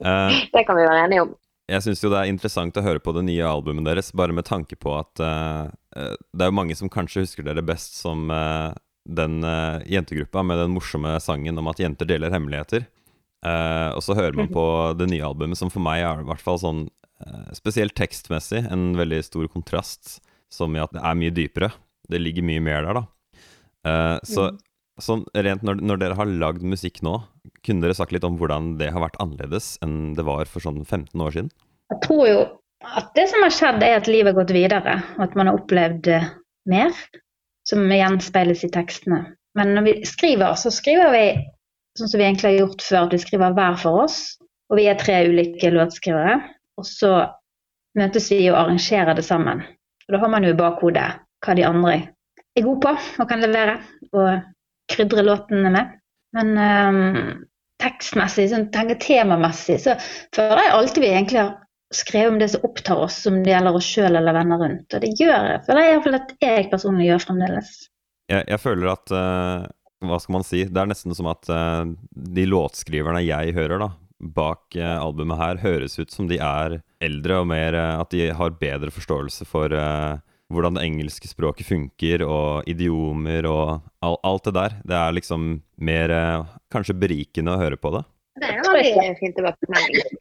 Eh, 0.00 0.32
det 0.54 0.64
kan 0.64 0.76
vi 0.76 0.84
være 0.88 1.04
enige 1.04 1.24
om. 1.26 1.34
jeg 1.70 1.84
syns 1.84 2.00
jo 2.02 2.10
det 2.10 2.22
er 2.22 2.30
interessant 2.32 2.78
å 2.80 2.82
høre 2.82 3.02
på 3.04 3.12
det 3.14 3.26
nye 3.28 3.46
albumet 3.46 3.86
deres, 3.86 4.10
bare 4.16 4.34
med 4.34 4.48
tanke 4.48 4.78
på 4.80 4.94
at 4.98 5.20
eh, 5.22 5.66
eh, 5.96 6.14
det 6.32 6.46
er 6.46 6.50
jo 6.50 6.56
mange 6.56 6.76
som 6.78 6.90
kanskje 6.90 7.26
husker 7.26 7.46
dere 7.46 7.62
best 7.62 8.00
som 8.00 8.30
uh, 8.32 8.72
den 9.06 9.44
uh, 9.44 9.78
jentegruppa 9.86 10.42
med 10.46 10.58
den 10.58 10.74
morsomme 10.74 11.12
sangen 11.22 11.60
om 11.60 11.70
at 11.70 11.82
jenter 11.82 12.08
deler 12.08 12.32
hemmeligheter. 12.34 12.88
Eh, 13.40 13.90
og 13.96 14.02
så 14.04 14.12
hører 14.16 14.36
man 14.36 14.50
på 14.56 14.64
det 15.00 15.08
nye 15.12 15.24
albumet, 15.24 15.58
som 15.58 15.72
for 15.72 15.82
meg 15.84 16.04
er 16.04 16.20
i 16.20 16.28
hvert 16.28 16.44
fall 16.44 16.60
sånn 16.60 16.82
eh, 17.24 17.52
spesielt 17.56 17.96
tekstmessig 17.96 18.66
en 18.68 18.90
veldig 18.98 19.22
stor 19.24 19.48
kontrast, 19.52 20.18
som 20.52 20.74
i 20.76 20.82
at 20.82 20.92
det 20.92 21.00
er 21.00 21.16
mye 21.18 21.34
dypere. 21.34 21.70
Det 22.10 22.20
ligger 22.20 22.46
mye 22.46 22.64
mer 22.64 22.84
der, 22.84 23.00
da. 23.00 23.40
Eh, 23.88 24.16
så 24.28 24.50
sånn 25.00 25.24
rent 25.32 25.62
når, 25.64 25.80
når 25.80 26.00
dere 26.02 26.16
har 26.18 26.28
lagd 26.28 26.64
musikk 26.66 27.00
nå, 27.06 27.14
kunne 27.66 27.84
dere 27.84 27.96
sagt 27.96 28.14
litt 28.14 28.26
om 28.26 28.38
hvordan 28.40 28.74
det 28.80 28.90
har 28.94 29.02
vært 29.04 29.18
annerledes 29.22 29.74
enn 29.84 30.14
det 30.16 30.24
var 30.26 30.48
for 30.50 30.64
sånn 30.64 30.82
15 30.84 31.20
år 31.20 31.36
siden? 31.36 31.50
Jeg 31.90 32.02
tror 32.06 32.24
jo 32.28 32.40
at 32.80 33.10
det 33.14 33.26
som 33.28 33.44
har 33.44 33.52
skjedd, 33.52 33.82
er 33.84 33.98
at 33.98 34.08
livet 34.08 34.32
har 34.32 34.38
gått 34.40 34.54
videre, 34.56 34.94
og 35.18 35.24
at 35.26 35.34
man 35.36 35.50
har 35.50 35.58
opplevd 35.58 36.08
eh, 36.14 36.28
mer, 36.70 36.94
som 37.68 37.84
gjenspeiles 37.92 38.64
i 38.64 38.70
tekstene. 38.72 39.20
Men 39.58 39.74
når 39.76 39.86
vi 39.86 39.94
skriver, 40.08 40.54
så 40.56 40.72
skriver 40.72 41.12
vi 41.12 41.24
sånn 41.98 42.08
som 42.08 42.20
vi 42.20 42.26
egentlig 42.26 42.52
har 42.52 42.62
gjort 42.62 42.86
før, 42.86 43.02
at 43.04 43.14
vi 43.14 43.20
skriver 43.24 43.56
hver 43.58 43.76
for 43.82 44.04
oss. 44.06 44.20
Og 44.70 44.78
vi 44.78 44.86
er 44.88 44.98
tre 44.98 45.18
ulike 45.26 45.72
låtskrivere. 45.74 46.38
Og 46.78 46.86
så 46.86 47.12
møtes 47.98 48.30
vi 48.30 48.44
og 48.48 48.60
arrangerer 48.60 49.18
det 49.18 49.26
sammen. 49.26 49.64
Og 50.06 50.14
da 50.14 50.22
har 50.22 50.32
man 50.32 50.46
jo 50.46 50.54
i 50.54 50.58
bakhodet 50.58 51.08
hva 51.44 51.56
de 51.56 51.66
andre 51.66 51.96
er 52.56 52.64
gode 52.64 52.80
på 52.84 52.92
og 53.22 53.28
kan 53.30 53.42
levere, 53.42 53.78
og 54.14 54.40
krydre 54.90 55.24
låtene 55.26 55.72
med. 55.72 55.96
Men 56.36 56.52
um, 56.58 57.00
tekstmessig, 57.82 58.50
sånn, 58.52 58.68
temamessig, 58.72 59.80
så 59.82 59.96
føler 60.36 60.64
jeg 60.64 60.76
alltid 60.76 61.04
vi 61.04 61.12
egentlig 61.14 61.42
har 61.42 61.56
skrevet 61.94 62.32
om 62.32 62.38
det 62.38 62.50
som 62.52 62.66
opptar 62.66 63.02
oss, 63.06 63.16
som 63.24 63.40
det 63.42 63.50
gjelder 63.50 63.78
oss 63.78 63.88
sjøl 63.88 64.18
eller 64.20 64.36
venner 64.36 64.60
rundt. 64.62 64.94
Og 64.94 65.02
det 65.02 65.10
gjør 65.18 65.48
jeg, 65.54 65.62
føler 65.66 65.82
jeg 65.82 65.90
i 65.90 65.96
hvert 65.96 66.06
fall 66.06 66.20
at 66.20 66.34
jeg 66.44 66.68
personlig 66.70 67.08
gjør 67.08 67.24
fremdeles. 67.24 67.72
Jeg, 68.30 68.46
jeg 68.46 68.62
føler 68.62 68.92
at 68.92 69.10
uh, 69.10 69.66
Hva 70.06 70.20
skal 70.22 70.36
man 70.36 70.46
si? 70.46 70.62
Det 70.70 70.78
er 70.80 70.92
nesten 70.92 71.16
som 71.18 71.26
at 71.32 71.50
uh, 71.50 71.82
de 72.14 72.46
låtskriverne 72.46 73.24
jeg 73.26 73.56
hører 73.58 73.82
da 73.82 73.90
bak 74.20 74.76
eh, 74.76 74.98
albumet 75.00 75.38
her, 75.40 75.56
høres 75.62 75.94
ut 75.96 76.10
som 76.12 76.26
de 76.28 76.36
er 76.44 76.74
eldre 77.00 77.38
og 77.40 77.46
mer 77.48 77.72
At 77.72 78.10
de 78.12 78.26
har 78.36 78.58
bedre 78.60 78.92
forståelse 78.92 79.46
for 79.48 79.72
hvordan 80.52 80.76
det 80.76 80.84
engelske 80.84 81.30
språket 81.30 81.70
funker, 81.70 82.24
og 82.26 82.68
idiomer 82.68 83.48
og 83.48 83.80
all, 84.04 84.18
alt 84.26 84.44
det 84.48 84.54
der. 84.58 84.76
Det 84.84 84.98
er 84.98 85.16
liksom 85.16 85.46
mer 85.84 86.12
eh, 86.14 86.48
kanskje 86.72 86.96
berikende 86.98 87.54
å 87.54 87.60
høre 87.60 87.78
på 87.80 87.92
det. 87.94 88.02
Det 88.40 88.48
er 88.48 88.58
jo 88.58 88.66
en 88.70 88.76
veldig 88.78 89.14
fin 89.20 89.34
tilbakemelding. 89.36 90.18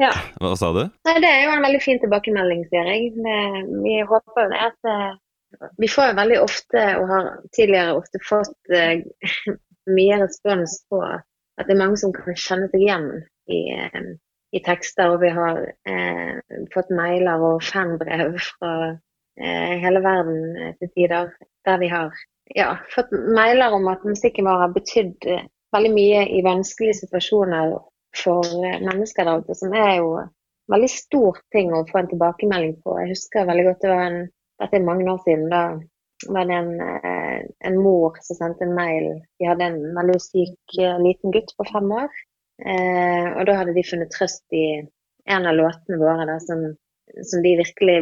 Hva 0.00 0.54
sa 0.56 0.70
du? 0.72 0.84
Nei, 1.06 1.16
det 1.20 1.28
er 1.28 1.42
jo 1.44 1.50
en 1.54 1.64
veldig 1.66 1.80
fin 1.84 1.98
tilbakemelding, 2.00 2.62
sier 2.70 2.88
jeg. 2.88 3.10
Det, 3.16 3.40
vi 3.84 3.98
håper 4.08 4.44
jo 4.44 4.52
det 4.52 4.62
at 4.70 4.88
eh, 4.88 5.10
Vi 5.82 5.88
får 5.90 6.12
jo 6.12 6.16
veldig 6.20 6.38
ofte, 6.40 6.82
og 7.00 7.08
har 7.10 7.28
tidligere 7.56 7.96
ofte 7.98 8.22
fått 8.22 8.74
eh, 8.74 9.02
mye 9.98 10.20
respons 10.22 10.78
på 10.90 11.02
at 11.04 11.66
det 11.66 11.74
er 11.74 11.80
mange 11.82 11.98
som 12.00 12.14
kan 12.14 12.36
kjenne 12.38 12.70
seg 12.70 12.84
igjen 12.86 13.08
i, 13.50 13.60
i 14.56 14.62
tekster. 14.64 15.12
Og 15.12 15.24
vi 15.24 15.32
har 15.34 15.60
eh, 15.90 16.38
fått 16.72 16.92
mailer 16.94 17.44
og 17.50 17.64
fanbrev 17.66 18.38
fra 18.46 18.74
eh, 18.88 19.74
hele 19.82 20.00
verden 20.06 20.76
til 20.80 20.94
tider 20.94 21.34
der 21.68 21.82
vi 21.82 21.90
har 21.92 22.14
ja, 22.54 22.74
fått 22.94 23.12
mailer 23.12 23.74
om 23.76 23.88
at 23.92 24.04
musikken 24.04 24.48
vår 24.48 24.64
har 24.64 24.74
betydd 24.74 25.28
eh, 25.30 25.46
veldig 25.74 25.92
mye 25.94 26.26
i 26.38 26.42
vanskelige 26.46 27.00
situasjoner 27.04 27.76
for 28.24 28.46
eh, 28.64 28.80
mennesker 28.82 29.28
der 29.28 29.44
ute, 29.44 29.56
som 29.58 29.74
er 29.76 29.94
jo 30.00 30.16
en 30.24 30.32
veldig 30.74 30.90
stor 30.92 31.38
ting 31.54 31.72
å 31.74 31.84
få 31.90 32.02
en 32.02 32.10
tilbakemelding 32.10 32.76
på. 32.84 32.98
Jeg 33.02 33.14
husker 33.14 33.48
veldig 33.48 33.68
godt 33.68 33.86
det 33.86 33.92
var 33.94 34.04
en, 34.08 34.20
dette 34.62 34.78
er 34.78 34.86
mange 34.86 35.08
år 35.12 35.22
siden, 35.26 35.48
da 35.52 35.64
var 36.28 36.48
det 36.50 36.56
en, 36.58 36.72
eh, 36.84 37.38
en 37.70 37.78
mor 37.80 38.18
som 38.24 38.36
sendte 38.36 38.66
en 38.66 38.74
mail. 38.76 39.12
De 39.40 39.48
hadde 39.48 39.70
en 39.70 39.80
veldig 39.96 40.18
syk 40.20 40.80
liten 41.00 41.32
gutt 41.32 41.54
på 41.56 41.66
fem 41.70 41.94
år. 41.96 42.10
Eh, 42.60 43.28
og 43.38 43.46
da 43.48 43.56
hadde 43.56 43.74
de 43.76 43.84
funnet 43.86 44.12
trøst 44.12 44.44
i 44.52 44.82
en 45.30 45.46
av 45.48 45.56
låtene 45.56 46.00
våre 46.00 46.26
da, 46.28 46.36
som, 46.44 46.66
som 47.24 47.44
de 47.44 47.54
virkelig 47.60 47.96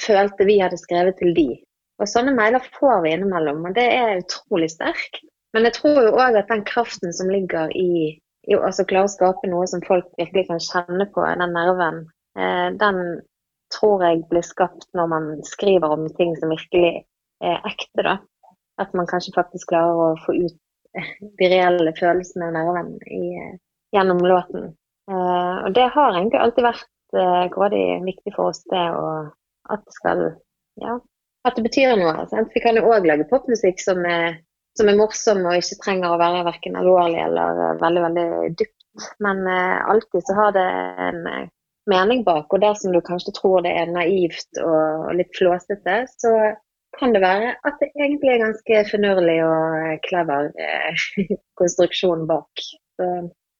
følte 0.00 0.48
vi 0.48 0.58
hadde 0.60 0.80
skrevet 0.80 1.16
til 1.20 1.32
de. 1.36 1.48
Og 2.00 2.10
sånne 2.10 2.34
mailer 2.36 2.64
får 2.76 3.00
vi 3.04 3.14
innimellom, 3.14 3.64
og 3.68 3.76
det 3.76 3.86
er 3.94 4.20
utrolig 4.20 4.68
sterkt. 4.74 5.22
Men 5.56 5.64
jeg 5.68 5.78
tror 5.78 6.02
jo 6.04 6.16
òg 6.18 6.36
at 6.36 6.50
den 6.52 6.64
kraften 6.68 7.14
som 7.16 7.30
ligger 7.32 7.72
i, 7.72 8.18
å 8.52 8.60
altså 8.68 8.84
klare 8.88 9.08
å 9.08 9.12
skape 9.12 9.48
noe 9.48 9.64
som 9.70 9.84
folk 9.86 10.08
virkelig 10.20 10.46
kan 10.50 10.60
kjenne 10.60 11.08
på, 11.14 11.24
den 11.24 11.54
nerven, 11.56 12.02
eh, 12.36 12.68
den 12.76 13.00
tror 13.72 14.04
jeg 14.04 14.26
blir 14.30 14.44
skapt 14.46 14.86
når 14.94 15.08
man 15.10 15.30
skriver 15.48 15.96
om 15.96 16.04
ting 16.18 16.36
som 16.38 16.52
virkelig 16.52 17.06
er 17.44 17.64
ekte, 17.66 18.04
da. 18.04 18.18
At 18.80 18.92
man 18.94 19.08
kanskje 19.08 19.34
faktisk 19.34 19.72
klarer 19.72 19.96
å 19.96 20.20
få 20.26 20.36
ut 20.36 20.58
de 21.40 21.48
reelle 21.48 21.96
følelsene 21.96 22.50
og 22.50 22.58
nerven 22.58 22.92
i, 23.08 23.24
eh, 23.40 23.56
gjennom 23.96 24.20
låten. 24.20 24.70
Eh, 25.10 25.56
og 25.64 25.72
det 25.74 25.88
har 25.96 26.12
egentlig 26.12 26.42
alltid 26.42 26.68
vært 26.68 27.16
eh, 27.16 27.44
grådig 27.56 27.84
viktig 28.04 28.36
for 28.36 28.52
oss, 28.52 28.64
det 28.68 28.86
å 28.92 29.08
at 29.72 29.82
det 29.82 29.94
skal 29.96 30.26
Ja, 30.78 30.98
at 31.46 31.56
det 31.56 31.64
betyr 31.66 31.96
noe. 32.00 32.26
Sant? 32.30 32.52
Vi 32.54 32.62
kan 32.64 32.78
jo 32.78 32.88
òg 32.90 33.06
lage 33.08 33.28
popmusikk 33.30 33.80
som 33.82 34.02
er, 34.08 34.40
som 34.78 34.90
er 34.90 34.98
morsom 34.98 35.44
og 35.46 35.58
ikke 35.58 35.78
trenger 35.84 36.14
å 36.14 36.20
være 36.20 36.46
verken 36.48 36.78
alvorlig 36.80 37.22
eller 37.22 37.62
eh, 37.66 37.76
veldig, 37.82 38.02
veldig 38.08 38.26
dypt. 38.58 38.74
Men 39.24 39.46
eh, 39.46 39.88
alltid 39.90 40.26
så 40.26 40.34
har 40.34 40.52
det 40.56 40.66
en 41.08 41.26
eh, 41.30 41.48
mening 41.90 42.24
bak, 42.26 42.50
og 42.50 42.62
dersom 42.62 42.94
du 42.94 43.00
kanskje 43.04 43.34
tror 43.36 43.62
det 43.66 43.74
er 43.78 43.92
naivt 43.92 44.60
og 44.62 45.12
litt 45.18 45.30
flåsete, 45.38 46.00
så 46.18 46.32
kan 46.96 47.12
det 47.12 47.20
være 47.22 47.52
at 47.68 47.76
det 47.82 47.92
egentlig 47.94 48.32
er 48.32 48.42
ganske 48.42 48.82
finurlig 48.90 49.36
og 49.44 50.06
clever 50.08 50.50
eh, 50.66 51.06
konstruksjon 51.60 52.26
bak. 52.30 52.66
Så 52.96 53.10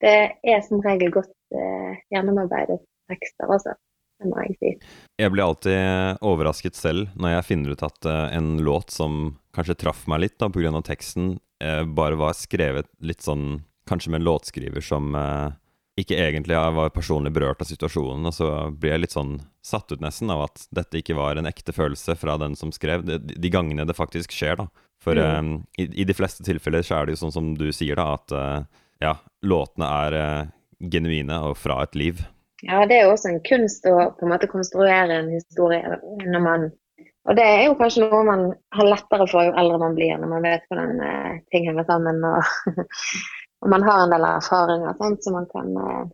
det 0.02 0.16
er 0.44 0.62
som 0.64 0.82
regel 0.84 1.12
godt 1.12 1.32
gjennomarbeidet 2.12 2.80
tekster, 3.08 3.48
altså. 3.52 3.76
Jeg 5.20 5.32
blir 5.32 5.44
alltid 5.44 6.22
overrasket 6.24 6.78
selv 6.78 7.10
når 7.20 7.36
jeg 7.36 7.48
finner 7.50 7.76
ut 7.76 7.84
at 7.84 8.08
eh, 8.08 8.36
en 8.38 8.56
låt 8.64 8.94
som 8.94 9.36
kanskje 9.56 9.76
traff 9.84 10.06
meg 10.08 10.22
litt 10.24 10.38
da, 10.40 10.48
pga. 10.52 10.72
teksten, 10.84 11.36
eh, 11.62 11.82
bare 11.84 12.18
var 12.20 12.36
skrevet 12.36 12.90
litt 13.00 13.24
sånn 13.26 13.64
Kanskje 13.86 14.10
med 14.10 14.18
en 14.18 14.26
låtskriver 14.26 14.82
som 14.82 15.12
eh, 15.14 15.52
ikke 15.96 16.16
egentlig 16.18 16.56
var 16.58 16.90
personlig 16.90 17.30
berørt 17.32 17.60
av 17.62 17.68
situasjonen, 17.70 18.26
og 18.26 18.34
så 18.34 18.48
blir 18.74 18.96
jeg 18.96 19.02
litt 19.04 19.14
sånn 19.14 19.36
satt 19.64 19.92
ut 19.94 20.02
nesten 20.02 20.32
av 20.34 20.42
at 20.48 20.64
dette 20.74 20.98
ikke 20.98 21.14
var 21.16 21.38
en 21.38 21.46
ekte 21.46 21.70
følelse 21.72 22.16
fra 22.18 22.34
den 22.42 22.56
som 22.58 22.72
skrev, 22.74 23.06
de 23.06 23.52
gangene 23.52 23.86
det 23.88 23.94
faktisk 23.96 24.34
skjer, 24.34 24.58
da. 24.58 24.66
For 25.00 25.14
Mm. 25.14 25.38
um, 25.38 25.66
i, 25.78 25.86
i 26.02 26.04
de 26.04 26.14
fleste 26.18 26.42
tilfeller 26.42 26.82
så 26.82 26.98
er 26.98 27.06
det 27.06 27.14
jo 27.14 27.22
sånn 27.22 27.32
som 27.32 27.54
du 27.54 27.70
sier, 27.72 27.96
da, 27.96 28.18
at 28.18 28.34
uh, 28.34 28.82
ja, 29.00 29.14
låtene 29.46 29.86
er 29.86 30.18
uh, 30.18 30.48
genuine 30.82 31.38
og 31.46 31.56
fra 31.56 31.78
et 31.86 31.94
liv. 31.94 32.26
Ja, 32.64 32.86
det 32.88 32.96
er 32.96 33.06
jo 33.06 33.12
også 33.12 33.30
en 33.34 33.42
kunst 33.44 33.84
å 33.88 33.94
på 34.16 34.24
en 34.24 34.32
måte 34.32 34.48
konstruere 34.48 35.20
en 35.20 35.32
historie 35.34 35.98
når 36.24 36.44
man 36.44 36.68
Og 37.28 37.34
det 37.36 37.42
er 37.44 37.64
jo 37.66 37.74
kanskje 37.76 38.06
noe 38.06 38.22
man 38.24 38.44
har 38.76 38.86
lettere 38.86 39.26
for 39.28 39.48
jo 39.48 39.56
eldre 39.58 39.80
man 39.82 39.96
blir, 39.96 40.14
når 40.22 40.30
man 40.30 40.44
vet 40.46 40.62
hvordan 40.70 41.00
eh, 41.02 41.32
ting 41.50 41.66
henger 41.66 41.88
sammen 41.88 42.22
og, 42.24 42.52
og 43.64 43.72
man 43.72 43.82
har 43.82 44.04
en 44.04 44.14
del 44.14 44.26
erfaringer 44.28 44.94
sant, 45.00 45.24
som 45.26 45.34
man 45.34 45.48
kan 45.50 45.72
eh, 45.82 46.04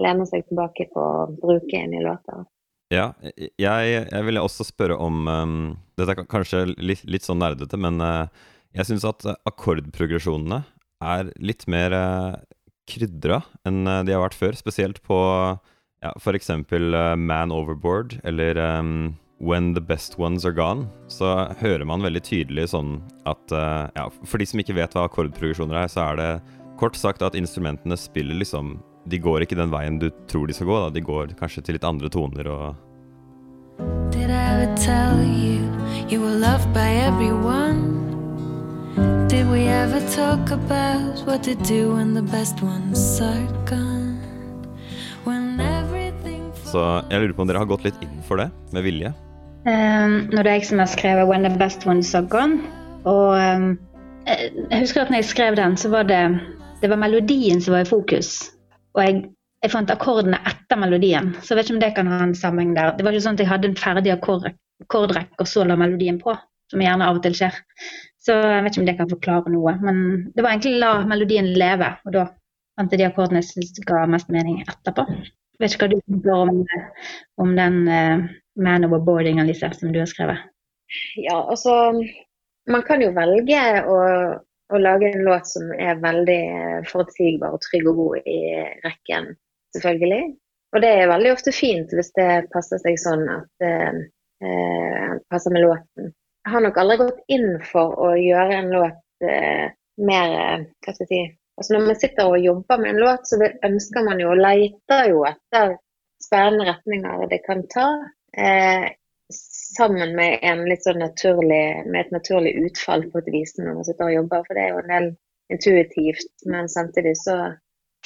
lene 0.00 0.26
seg 0.30 0.46
tilbake 0.46 0.86
på 0.94 1.02
og 1.02 1.34
bruke 1.42 1.74
inn 1.74 1.96
i 1.98 2.04
låter. 2.04 2.46
Ja, 2.90 3.12
jeg, 3.22 3.50
jeg 3.58 4.26
ville 4.26 4.42
også 4.42 4.66
spørre 4.66 4.96
om 4.98 5.26
um, 5.30 5.58
Dette 5.98 6.16
er 6.16 6.30
kanskje 6.30 6.64
litt, 6.74 7.04
litt 7.06 7.26
sånn 7.26 7.38
nerdete, 7.38 7.78
men 7.78 8.02
uh, 8.02 8.26
jeg 8.74 8.88
syns 8.88 9.06
at 9.06 9.26
uh, 9.28 9.36
akkordprogresjonene 9.46 10.62
er 11.02 11.30
litt 11.38 11.68
mer 11.70 11.94
uh, 11.94 12.38
krydra 12.90 13.38
enn 13.66 13.84
de 13.86 14.14
har 14.14 14.24
vært 14.24 14.38
før. 14.38 14.58
Spesielt 14.58 14.98
på 15.06 15.18
ja, 16.00 16.12
eksempel 16.34 16.94
Uh, 16.94 17.16
Man 17.16 17.52
Overboard 17.52 18.20
eller 18.24 18.56
um, 18.56 19.16
When 19.38 19.74
the 19.74 19.80
Best 19.80 20.18
Ones 20.18 20.44
Are 20.44 20.52
Gone. 20.52 20.86
Så 21.08 21.24
hører 21.60 21.84
man 21.84 22.02
veldig 22.02 22.22
tydelig 22.22 22.70
sånn 22.74 23.00
at 23.24 23.52
uh, 23.52 23.88
ja, 23.96 24.08
For 24.24 24.38
de 24.38 24.46
som 24.46 24.60
ikke 24.60 24.76
vet 24.76 24.94
hva 24.94 25.06
akkordprogresjoner 25.08 25.84
er, 25.84 25.88
så 25.88 26.10
er 26.10 26.20
det 26.20 26.30
kort 26.80 26.96
sagt 26.96 27.22
at 27.22 27.36
instrumentene 27.36 27.96
spiller 27.96 28.36
liksom 28.36 28.78
De 29.08 29.18
går 29.18 29.44
ikke 29.44 29.56
den 29.56 29.72
veien 29.72 29.98
du 30.00 30.10
tror 30.28 30.46
de 30.46 30.56
skal 30.56 30.68
gå, 30.68 30.78
da. 30.84 30.90
De 30.92 31.04
går 31.04 31.34
kanskje 31.40 31.64
til 31.64 31.78
litt 31.78 31.88
andre 31.88 32.12
toner 32.12 32.48
og 32.52 32.86
Did 34.12 34.28
I 34.28 34.42
ever 34.52 34.76
tell 34.76 35.24
you 35.24 35.64
you 36.10 36.20
were 36.20 36.36
loved 36.36 36.72
by 36.74 36.90
everyone? 37.08 37.96
Did 39.28 39.48
we 39.48 39.68
ever 39.68 40.00
talk 40.10 40.50
about 40.50 41.24
what 41.24 41.42
to 41.44 41.54
do 41.54 41.94
when 41.94 42.14
the 42.14 42.22
best 42.22 42.60
ones 42.62 43.20
are 43.20 43.46
gone? 43.64 43.99
Så 46.70 46.80
jeg 47.10 47.18
lurer 47.18 47.34
på 47.34 47.42
om 47.42 47.50
dere 47.50 47.62
har 47.62 47.70
gått 47.70 47.86
litt 47.88 47.98
inn 48.04 48.20
for 48.26 48.38
det, 48.38 48.46
med 48.74 48.84
vilje? 48.86 49.10
Um, 49.66 50.30
når 50.30 50.46
det 50.46 50.50
er 50.50 50.56
jeg 50.60 50.68
som 50.70 50.78
har 50.80 50.88
skrevet 50.88 51.26
'When 51.28 51.42
the 51.44 51.52
best 51.58 51.86
ones 51.86 52.14
are 52.14 52.26
gone'. 52.26 52.62
Og 53.04 53.34
um, 53.34 53.78
jeg 54.26 54.52
jeg 54.70 54.80
husker 54.84 55.02
at 55.02 55.10
når 55.10 55.22
jeg 55.22 55.30
skrev 55.32 55.56
den, 55.56 55.76
så 55.76 55.90
var 55.90 56.06
det, 56.08 56.22
det 56.82 56.90
var 56.90 56.96
melodien 56.96 57.60
som 57.60 57.74
var 57.74 57.80
i 57.84 57.90
fokus. 57.90 58.52
Og 58.94 59.02
jeg, 59.04 59.24
jeg 59.62 59.70
fant 59.70 59.90
akkordene 59.90 60.38
etter 60.46 60.78
melodien, 60.78 61.34
så 61.42 61.54
jeg 61.54 61.58
vet 61.58 61.70
ikke 61.70 61.74
om 61.74 61.80
det 61.80 61.94
kan 61.96 62.06
ha 62.06 62.20
en 62.24 62.34
sammenheng 62.34 62.76
der. 62.76 62.94
Det 62.96 63.04
var 63.04 63.12
ikke 63.12 63.26
sånn 63.26 63.38
at 63.38 63.42
jeg 63.44 63.50
hadde 63.50 63.68
en 63.68 63.80
ferdig 63.80 64.14
akkordrekk, 64.14 65.34
og 65.38 65.48
så 65.48 65.64
la 65.64 65.76
melodien 65.76 66.20
på, 66.22 66.36
som 66.70 66.84
gjerne 66.84 67.08
av 67.08 67.18
og 67.18 67.24
til 67.26 67.34
skjer. 67.34 67.58
Så 68.20 68.36
jeg 68.36 68.62
vet 68.64 68.76
ikke 68.76 68.84
om 68.84 68.86
det 68.86 68.96
kan 69.00 69.10
forklare 69.10 69.52
noe. 69.52 69.74
Men 69.82 70.30
det 70.36 70.44
var 70.44 70.54
egentlig 70.54 70.78
la 70.78 70.92
melodien 71.08 71.50
leve, 71.58 71.90
og 72.06 72.14
da 72.14 72.26
fant 72.78 72.92
jeg 72.92 73.02
de 73.02 73.08
akkordene 73.10 73.42
jeg 73.42 73.50
syntes 73.50 73.84
ga 73.88 74.06
mest 74.06 74.30
mening 74.30 74.62
etterpå. 74.68 75.08
Jeg 75.60 75.66
vet 75.66 75.74
ikke 75.74 75.86
hva 75.86 75.92
du 75.92 75.98
tenker 76.00 76.30
om, 76.32 76.60
om 77.44 77.50
den 77.52 77.74
uh, 77.84 78.22
Man 78.56 78.86
Overboarding, 78.86 79.42
Alice, 79.42 79.68
som 79.76 79.92
du 79.92 79.98
har 80.00 80.08
skrevet. 80.08 80.46
Ja, 81.20 81.36
altså 81.36 81.92
Man 82.70 82.84
kan 82.86 83.04
jo 83.04 83.10
velge 83.12 83.60
å, 83.84 83.98
å 84.72 84.80
lage 84.80 85.10
en 85.10 85.26
låt 85.26 85.50
som 85.50 85.68
er 85.76 86.00
veldig 86.00 86.38
eh, 86.38 86.80
forutsigbar 86.88 87.56
og 87.56 87.62
trygg 87.64 87.88
og 87.90 87.98
god 87.98 88.28
i 88.30 88.40
rekken, 88.84 89.30
selvfølgelig. 89.76 90.22
Og 90.72 90.84
det 90.84 90.90
er 90.96 91.10
veldig 91.10 91.32
ofte 91.34 91.54
fint 91.54 91.92
hvis 91.96 92.12
det 92.16 92.28
passer 92.54 92.80
seg 92.82 92.98
sånn 93.02 93.24
at 93.32 93.48
det 93.64 93.74
eh, 94.44 95.12
passer 95.32 95.54
med 95.56 95.64
låten. 95.66 96.12
Jeg 96.44 96.54
har 96.54 96.64
nok 96.64 96.78
aldri 96.80 97.00
gått 97.02 97.20
inn 97.36 97.48
for 97.68 97.96
å 98.00 98.12
gjøre 98.16 98.60
en 98.62 98.70
låt 98.76 99.28
eh, 99.28 99.66
mer 100.00 100.36
eh, 100.36 100.68
Hva 100.80 100.94
skal 100.94 101.04
jeg 101.04 101.10
si 101.10 101.22
Altså 101.60 101.74
Når 101.76 101.86
man 101.86 102.00
sitter 102.00 102.30
og 102.30 102.40
jobber 102.40 102.80
med 102.80 102.90
en 102.90 103.02
låt, 103.02 103.26
så 103.28 103.36
ønsker 103.68 104.04
man 104.06 104.20
jo 104.22 104.30
og 104.32 104.40
leter 104.40 105.10
jo 105.10 105.24
etter 105.28 105.74
spennende 106.24 106.70
retninger 106.70 107.26
det 107.28 107.42
kan 107.44 107.66
ta. 107.68 107.88
Eh, 108.32 108.86
sammen 109.76 110.14
med, 110.16 110.38
en 110.42 110.62
litt 110.68 110.86
sånn 110.86 111.02
naturlig, 111.02 111.64
med 111.86 112.00
et 112.00 112.14
naturlig 112.14 112.54
utfall 112.64 113.04
på 113.12 113.20
et 113.20 113.28
vis 113.34 113.52
når 113.58 113.76
man 113.76 113.88
sitter 113.88 114.08
og 114.08 114.16
jobber. 114.16 114.46
For 114.46 114.56
det 114.56 114.62
er 114.64 114.72
jo 114.72 114.80
en 114.80 114.94
del 114.94 115.10
intuitivt, 115.52 116.32
men 116.48 116.70
samtidig 116.72 117.12
så, 117.20 117.36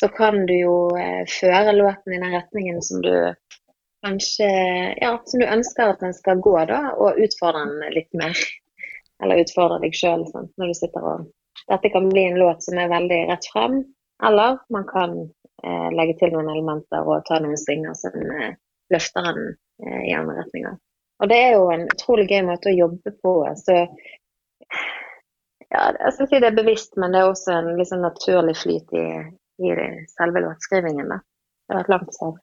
så 0.01 0.11
kan 0.19 0.43
du 0.51 0.55
jo 0.57 0.75
eh, 0.99 1.23
føre 1.31 1.77
låten 1.77 2.17
i 2.17 2.21
den 2.21 2.35
retningen 2.35 2.83
som 2.83 3.05
du 3.07 3.15
kanskje 4.05 4.51
Ja, 5.01 5.15
som 5.25 5.41
du 5.41 5.47
ønsker 5.47 5.95
at 5.95 6.03
den 6.03 6.13
skal 6.13 6.43
gå, 6.45 6.59
da, 6.69 6.91
og 6.99 7.23
utfordre 7.23 7.65
den 7.71 7.95
litt 7.95 8.11
mer. 8.19 8.37
Eller 9.23 9.41
utfordre 9.41 9.79
deg 9.87 9.95
sjøl 9.97 10.27
når 10.35 10.67
du 10.73 10.77
sitter 10.77 11.07
og 11.15 11.31
Dette 11.71 11.91
kan 11.91 12.09
bli 12.09 12.25
en 12.29 12.39
låt 12.39 12.63
som 12.63 12.79
er 12.79 12.93
veldig 12.93 13.21
rett 13.31 13.47
frem, 13.53 13.79
eller 14.25 14.59
man 14.73 14.85
kan 14.89 15.15
eh, 15.65 15.89
legge 15.97 16.19
til 16.21 16.35
noen 16.35 16.51
elementer 16.53 17.07
og 17.09 17.25
ta 17.29 17.41
noen 17.41 17.59
svinger 17.61 17.97
som 17.99 18.17
eh, 18.21 18.57
løfter 18.93 19.31
den 19.31 19.55
eh, 19.85 20.03
i 20.11 20.13
andre 20.17 20.43
retninger. 20.43 20.77
Og 21.23 21.31
det 21.31 21.39
er 21.41 21.55
jo 21.57 21.71
en 21.73 21.87
utrolig 21.89 22.27
gøy 22.29 22.43
måte 22.49 22.73
å 22.73 22.77
jobbe 22.77 23.15
på. 23.23 23.35
Så 23.57 23.77
ja, 25.71 25.85
jeg 25.93 26.13
skal 26.17 26.29
si 26.29 26.41
det 26.43 26.51
er 26.51 26.59
bevisst, 26.59 26.99
men 27.01 27.15
det 27.15 27.23
er 27.23 27.31
også 27.31 27.55
en 27.55 27.85
sånn 27.87 28.05
naturlig 28.05 28.57
flyt 28.61 28.93
i, 28.99 29.07
i 29.65 29.71
selve 30.13 30.43
låtskrivingen. 30.45 31.15
Da. 31.15 31.23
Det 31.65 31.79
har 31.79 31.87
et 31.87 31.95
langt 31.95 32.13
svar. 32.19 32.37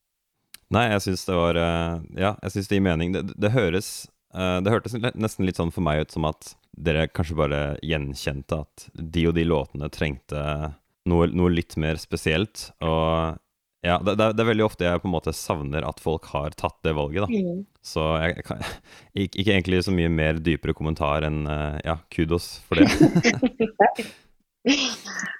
Nei, 0.71 0.87
jeg 0.93 1.03
syns 1.03 1.27
det 1.27 1.35
var 1.35 1.59
eh, 1.59 1.95
Ja, 2.15 2.33
jeg 2.45 2.55
syns 2.55 2.71
det 2.71 2.79
gir 2.79 2.87
mening. 2.87 3.13
Det, 3.15 3.25
det 3.35 3.53
høres 3.53 3.91
Det 4.33 4.71
hørtes 4.71 4.93
nesten 5.19 5.45
litt 5.47 5.57
sånn 5.59 5.71
for 5.75 5.83
meg 5.83 6.05
ut 6.05 6.13
som 6.15 6.25
at 6.29 6.53
dere 6.71 7.07
kanskje 7.11 7.35
bare 7.35 7.61
gjenkjente 7.83 8.61
at 8.63 8.85
de 8.95 9.25
og 9.27 9.35
de 9.35 9.43
låtene 9.43 9.89
trengte 9.91 10.43
noe, 11.09 11.27
noe 11.35 11.51
litt 11.51 11.75
mer 11.81 11.99
spesielt. 11.99 12.69
Og 12.85 13.35
ja, 13.83 13.97
det, 14.05 14.13
det, 14.21 14.27
er- 14.29 14.47
veldig 14.51 14.65
ofte 14.67 14.85
jeg 14.85 15.01
på 15.01 15.09
en 15.09 15.15
måte 15.15 15.33
savner 15.35 15.83
at 15.87 15.99
folk 16.03 16.29
har 16.31 16.53
tatt 16.55 16.77
det 16.85 16.93
valget, 16.95 17.25
da. 17.25 17.41
Mm. 17.41 17.63
Så 17.83 18.05
jeg, 18.21 18.37
jeg 18.37 18.45
kan 18.47 18.61
ikke, 19.25 19.41
ikke 19.41 19.55
egentlig 19.57 19.83
så 19.87 19.95
mye 19.95 20.11
mer 20.13 20.39
dypere 20.39 20.75
kommentar 20.77 21.25
enn 21.27 21.41
eh, 21.49 21.79
ja, 21.89 21.97
kudos 22.13 22.53
for 22.69 22.79
det. 22.79 22.87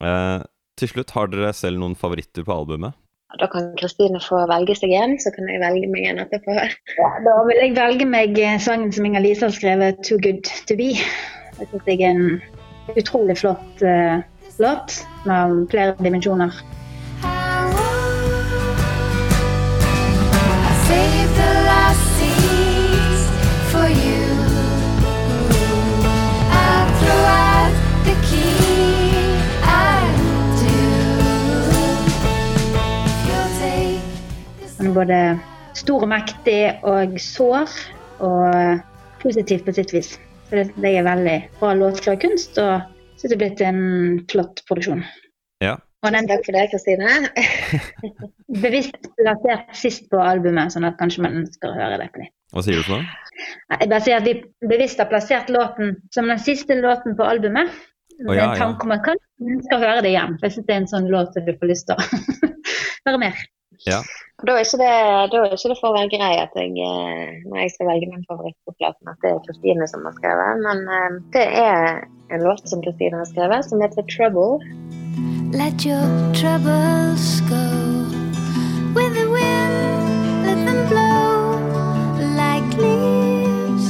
Eh, 0.00 0.42
til 0.80 0.88
slutt, 0.88 1.10
har 1.12 1.26
dere 1.28 1.50
selv 1.52 1.76
noen 1.76 1.92
favoritter 1.98 2.40
på 2.46 2.54
albumet? 2.54 2.94
Da 3.38 3.46
kan 3.46 3.68
Kristine 3.78 4.18
få 4.22 4.40
velge 4.50 4.74
seg 4.74 4.90
en, 4.98 5.14
så 5.22 5.30
kan 5.30 5.46
jeg 5.46 5.60
velge 5.62 5.90
meg 5.92 6.08
en 6.10 6.18
etterpå. 6.24 6.56
Da 7.26 7.34
vil 7.46 7.60
jeg 7.62 7.76
velge 7.76 8.08
meg 8.10 8.40
eh, 8.42 8.58
sangen 8.58 8.90
som 8.92 9.06
Inger-Lise 9.06 9.46
har 9.46 9.54
skrevet 9.54 10.02
'Too 10.02 10.18
Good 10.24 10.50
To 10.66 10.76
Be'. 10.80 10.98
Det 11.60 11.68
synes 11.68 11.86
jeg 11.86 12.02
er 12.02 12.10
en 12.10 12.42
utrolig 12.98 13.36
flott 13.38 13.82
uh, 13.86 14.18
låt 14.58 14.96
med 15.28 15.66
flere 15.70 15.94
dimensjoner. 16.02 16.50
Både 34.96 35.18
stor 35.78 36.04
og 36.04 36.10
mektig 36.10 36.60
og 36.86 37.16
sår, 37.22 37.76
og 38.20 38.80
positiv 39.22 39.64
på 39.66 39.74
sitt 39.76 39.94
vis. 39.94 40.14
Så 40.48 40.58
det, 40.58 40.66
det 40.82 40.96
er 40.98 41.06
veldig 41.06 41.36
bra 41.60 41.74
låtklar 41.78 42.18
kunst, 42.22 42.58
og 42.58 42.82
så 43.16 43.28
er 43.28 43.34
det 43.34 43.40
blitt 43.42 43.62
en 43.64 43.82
flott 44.32 44.64
produksjon. 44.68 45.04
Ja. 45.62 45.76
Og 46.00 46.14
den 46.14 46.28
Takk 46.30 46.46
for 46.46 46.56
det, 46.56 46.68
Kristine. 46.72 47.08
bevisst 48.64 49.10
plassert 49.18 49.74
sist 49.76 50.06
på 50.12 50.20
albumet, 50.24 50.72
sånn 50.72 50.88
at 50.88 50.96
kanskje 51.00 51.26
man 51.26 51.42
ønsker 51.42 51.70
å 51.70 51.76
høre 51.76 52.00
det 52.00 52.08
på 52.14 52.22
nytt. 52.22 52.34
Hva 52.50 52.64
sier 52.66 52.80
du 52.80 52.86
for 52.86 52.98
noe? 52.98 53.18
Jeg 53.76 53.90
bare 53.92 54.04
sier 54.04 54.18
at 54.18 54.26
vi 54.26 54.34
bevisst 54.68 55.00
har 55.00 55.08
plassert 55.12 55.52
låten 55.52 55.94
som 56.14 56.28
den 56.28 56.40
siste 56.42 56.76
låten 56.80 57.16
på 57.16 57.28
albumet. 57.28 57.70
Med 58.20 58.36
ja, 58.36 58.50
en 58.50 58.58
tanke 58.58 58.84
om 58.84 58.92
at 58.96 59.04
kanskje 59.04 59.46
man 59.46 59.62
skal 59.68 59.84
høre 59.84 60.02
det 60.04 60.10
igjen. 60.12 60.34
For 60.40 60.48
jeg 60.48 60.56
syns 60.56 60.66
det 60.66 60.74
er 60.74 60.80
en 60.82 60.90
sånn 60.90 61.08
låt 61.12 61.36
som 61.36 61.46
du 61.46 61.54
får 61.60 61.70
lyst 61.70 61.88
til 61.88 61.96
å 61.96 62.50
høre 63.06 63.20
mer. 63.22 63.44
Ja. 63.86 64.00
Da 64.40 64.54
er, 64.56 64.64
det, 64.64 64.92
da 65.32 65.40
er 65.44 65.52
ikke 65.52 65.68
det 65.68 65.76
for 65.82 65.92
være 65.92 66.08
grei 66.14 66.32
at 66.40 66.54
jeg, 66.56 66.72
eh, 66.72 67.32
når 67.44 67.58
jeg 67.60 67.72
skal 67.74 67.88
velge 67.90 68.06
min 68.08 68.24
favoritt 68.24 68.56
på 68.64 68.72
platen, 68.78 69.10
at 69.12 69.20
det 69.20 69.34
er 69.34 69.42
Kristine 69.44 69.88
som 69.90 70.06
har 70.08 70.14
skrevet. 70.16 70.62
Men 70.64 70.78
eh, 70.96 71.18
det 71.34 71.46
er 71.60 72.06
en 72.32 72.44
låt 72.46 72.64
som 72.70 72.80
Kristine 72.80 73.20
har 73.20 73.28
skrevet, 73.28 73.68
som 73.68 73.82
heter 73.84 74.02
'Trouble'. 74.08 74.64
Let 75.60 75.84
your 75.84 76.08
troubles 76.40 77.26
go 77.52 77.64
with 78.96 79.12
the 79.18 79.26
wind, 79.36 79.76
let 80.46 80.58
them 80.66 80.80
blow 80.88 81.36
like 82.40 82.70
leaves. 82.80 83.88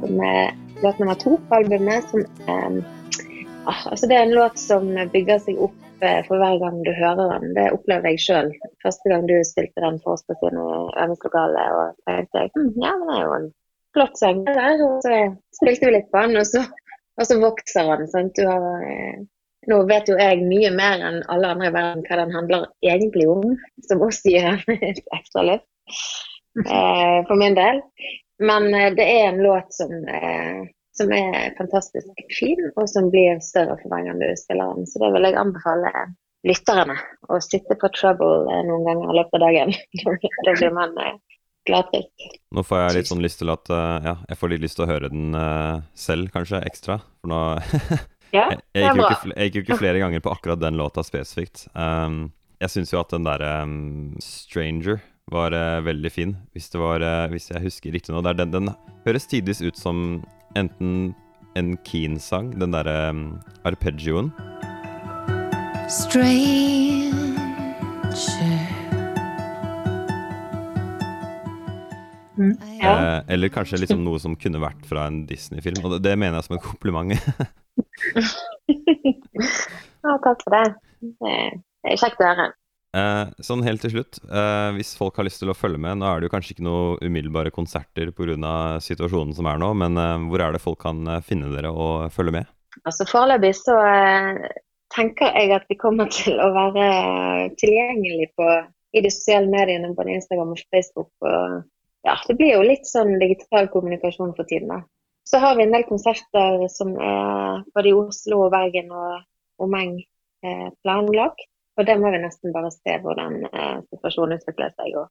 som 0.00 0.20
er 0.20 0.56
låt 0.82 0.98
nummer 0.98 1.14
to 1.14 1.36
på 1.48 1.54
albumet. 1.54 2.04
Som, 2.10 2.20
eh, 2.20 2.70
ah, 3.66 3.86
altså 3.90 4.06
det 4.06 4.16
er 4.16 4.22
en 4.22 4.38
låt 4.40 4.58
som 4.58 4.82
bygger 5.12 5.38
seg 5.38 5.60
opp 5.60 5.76
eh, 5.76 5.91
for 6.28 6.40
hver 6.42 6.58
gang 6.62 6.78
du 6.86 6.92
hører 6.96 7.38
den. 7.38 7.52
Det 7.56 7.70
opplevde 7.74 8.12
jeg 8.12 8.22
sjøl 8.22 8.52
første 8.84 9.12
gang 9.12 9.26
du 9.28 9.34
spilte 9.46 9.84
den 9.84 9.98
for 10.02 10.16
oss 10.16 10.24
på 10.28 10.36
sine 10.40 10.62
øvingslokale, 10.62 11.66
Og 11.78 11.98
tenkte 12.08 12.44
jeg 12.44 12.54
hm, 12.56 12.70
ja, 12.82 12.94
det 13.02 13.18
er 13.18 13.26
jo 13.26 13.34
en 13.38 13.50
flott 13.96 14.18
sang. 14.18 14.44
der. 14.46 14.82
Og 14.86 15.02
så 15.04 15.20
spilte 15.58 15.88
vi 15.88 15.94
litt 15.96 16.10
på 16.12 16.24
den, 16.24 16.40
og 16.40 16.48
så, 16.48 16.64
og 17.20 17.28
så 17.28 17.38
vokser 17.42 17.92
den. 17.94 18.10
Sant? 18.12 18.34
Du 18.38 18.48
har, 18.48 18.86
eh, 18.88 19.22
nå 19.70 19.82
vet 19.90 20.10
jo 20.10 20.18
jeg 20.18 20.42
mye 20.46 20.72
mer 20.74 21.06
enn 21.08 21.22
alle 21.32 21.54
andre 21.54 21.70
i 21.70 21.76
verden 21.76 22.04
hva 22.08 22.20
den 22.22 22.36
handler 22.36 22.68
egentlig 22.82 23.28
om, 23.30 23.56
som 23.88 24.04
også 24.04 24.34
gir 24.34 24.62
et 24.90 25.02
ekstra 25.14 25.46
løft 25.52 25.68
eh, 26.66 27.18
for 27.28 27.38
min 27.38 27.58
del. 27.58 27.82
Men 28.42 28.74
eh, 28.74 28.90
det 28.96 29.06
er 29.06 29.28
en 29.28 29.42
låt 29.44 29.74
som, 29.74 29.92
eh, 30.08 30.62
som 30.96 31.12
er 31.16 31.54
fantastisk 31.56 32.24
fin, 32.36 32.60
og 32.76 32.88
som 32.90 33.08
blir 33.12 33.40
større 33.44 33.78
for 33.80 33.92
hver 33.92 34.06
gang 34.08 34.20
du 34.20 34.28
spiller 34.38 34.74
den. 34.76 34.88
Så 34.88 35.00
det 35.02 35.12
vil 35.14 35.28
jeg 35.28 35.38
anbefale 35.40 35.92
lytterne 36.46 36.96
å 37.30 37.38
sitte 37.42 37.78
på 37.78 37.90
Trouble 37.94 38.48
eh, 38.50 38.64
noen 38.68 38.88
ganger 38.88 39.12
i 39.12 39.18
løpet 39.20 39.38
av 39.38 39.44
dagen. 39.46 39.76
da 40.48 40.56
blir 40.58 40.74
man 40.76 40.96
glad 41.68 41.90
til. 41.92 42.06
Nå 42.52 42.64
får 42.66 42.82
jeg 42.82 42.96
litt 42.98 43.10
sånn 43.10 43.24
lyst 43.24 43.40
til 43.42 43.52
at 43.54 43.70
eh, 43.72 44.08
Ja, 44.10 44.16
jeg 44.28 44.40
får 44.40 44.54
litt 44.54 44.64
lyst 44.64 44.78
til 44.78 44.86
å 44.86 44.90
høre 44.90 45.12
den 45.12 45.36
eh, 45.38 45.84
selv, 45.98 46.32
kanskje, 46.34 46.62
ekstra. 46.68 46.98
For 47.22 47.32
nå 47.32 47.42
Ja, 48.32 48.46
jeg, 48.48 48.62
det 48.72 48.80
jeg, 48.80 48.88
er 48.88 48.94
gikk 48.96 49.02
bra. 49.02 49.08
ikke, 49.12 49.32
jeg 49.36 49.48
gikk 49.48 49.56
jo 49.56 49.62
ikke 49.66 49.80
flere 49.82 50.00
ganger 50.00 50.22
på 50.24 50.30
akkurat 50.32 50.60
den 50.60 50.78
låta 50.80 51.02
spesifikt. 51.04 51.66
Um, 51.76 52.30
jeg 52.64 52.72
syns 52.72 52.92
jo 52.94 53.00
at 53.02 53.10
den 53.12 53.26
derre 53.26 53.50
um, 53.66 54.14
'Stranger' 54.24 55.02
var 55.32 55.52
uh, 55.52 55.82
veldig 55.84 56.12
fin, 56.12 56.32
hvis, 56.56 56.70
det 56.72 56.80
var, 56.80 57.04
uh, 57.04 57.26
hvis 57.28 57.50
jeg 57.50 57.60
husker 57.60 57.92
riktig 57.92 58.14
nå. 58.14 58.22
Den, 58.24 58.54
den 58.54 58.72
høres 59.04 59.28
tidvis 59.28 59.60
ut 59.60 59.76
som 59.76 60.22
enten 60.58 61.14
en 61.58 61.74
Keen-sang, 61.84 62.52
den 62.60 62.72
derre 62.74 63.10
um, 63.12 63.24
arpeggioen. 63.68 64.32
Stranger. 65.92 66.92
Ja. 72.82 72.92
Eh, 73.18 73.20
eller 73.34 73.52
kanskje 73.52 73.78
liksom 73.82 74.00
noe 74.04 74.18
som 74.22 74.34
kunne 74.40 74.60
vært 74.62 74.86
fra 74.88 75.06
en 75.10 75.22
Disney-film. 75.28 75.82
Og 75.84 75.96
det, 75.96 76.02
det 76.08 76.16
mener 76.18 76.40
jeg 76.40 76.48
som 76.48 76.58
en 76.58 76.64
kompliment. 76.64 77.12
Ja, 80.02 80.16
takk 80.18 80.40
for 80.42 80.50
det. 80.50 80.64
Det 81.22 81.30
er 81.92 81.98
kjekt 82.00 82.18
å 82.22 82.26
høre. 82.26 82.46
Eh, 82.92 83.28
sånn 83.40 83.62
helt 83.64 83.80
til 83.80 83.94
slutt, 83.94 84.18
eh, 84.28 84.70
hvis 84.76 84.90
folk 84.98 85.16
har 85.16 85.24
lyst 85.24 85.40
til 85.40 85.48
å 85.48 85.56
følge 85.56 85.78
med 85.80 85.96
Nå 85.96 86.04
er 86.04 86.20
det 86.20 86.26
jo 86.26 86.32
kanskje 86.34 86.52
ikke 86.52 86.64
noen 86.66 86.98
umiddelbare 87.00 87.52
konserter 87.54 88.10
pga. 88.12 88.80
situasjonen 88.84 89.32
som 89.32 89.46
er 89.48 89.56
nå, 89.62 89.70
men 89.72 89.96
eh, 89.96 90.26
hvor 90.28 90.44
er 90.44 90.52
det 90.52 90.60
folk 90.60 90.82
kan 90.82 91.00
eh, 91.08 91.22
finne 91.24 91.48
dere 91.54 91.70
og 91.72 92.12
følge 92.12 92.36
med? 92.36 92.50
Altså 92.84 93.06
Foreløpig 93.08 93.54
så 93.56 93.78
eh, 93.80 94.44
tenker 94.92 95.32
jeg 95.32 95.54
at 95.56 95.64
vi 95.72 95.78
kommer 95.80 96.10
til 96.20 96.36
å 96.36 96.50
være 96.52 97.54
tilgjengelig 97.62 98.28
på, 98.36 98.48
i 98.92 99.00
de 99.00 99.12
sosiale 99.12 99.48
mediene, 99.48 99.94
både 99.96 100.18
Instagram 100.18 100.52
og 100.52 100.60
Facebook. 100.68 101.10
Og, 101.24 101.62
ja, 102.04 102.18
det 102.28 102.36
blir 102.36 102.58
jo 102.58 102.66
litt 102.66 102.84
sånn 102.84 103.16
digital 103.22 103.70
kommunikasjon 103.72 104.34
for 104.36 104.44
tiden. 104.44 104.68
da. 104.68 104.82
Så 105.24 105.40
har 105.40 105.56
vi 105.56 105.64
en 105.64 105.72
del 105.72 105.86
konserter 105.88 106.66
som 106.68 106.92
er 107.00 107.64
både 107.72 107.88
i 107.88 107.96
Oslo 107.96 108.42
og 108.48 108.52
Bergen 108.52 108.92
og 108.92 109.64
omegn 109.64 109.96
eh, 110.44 110.68
planlagt. 110.84 111.48
Og 111.80 111.86
det 111.88 111.94
må 112.00 112.10
vi 112.12 112.20
nesten 112.20 112.52
bare 112.52 112.70
se 112.74 112.98
hvordan 113.00 113.38
eh, 113.48 113.78
situasjonen 113.94 114.38
utvikler 114.40 114.74
seg, 114.76 114.96
og 115.00 115.08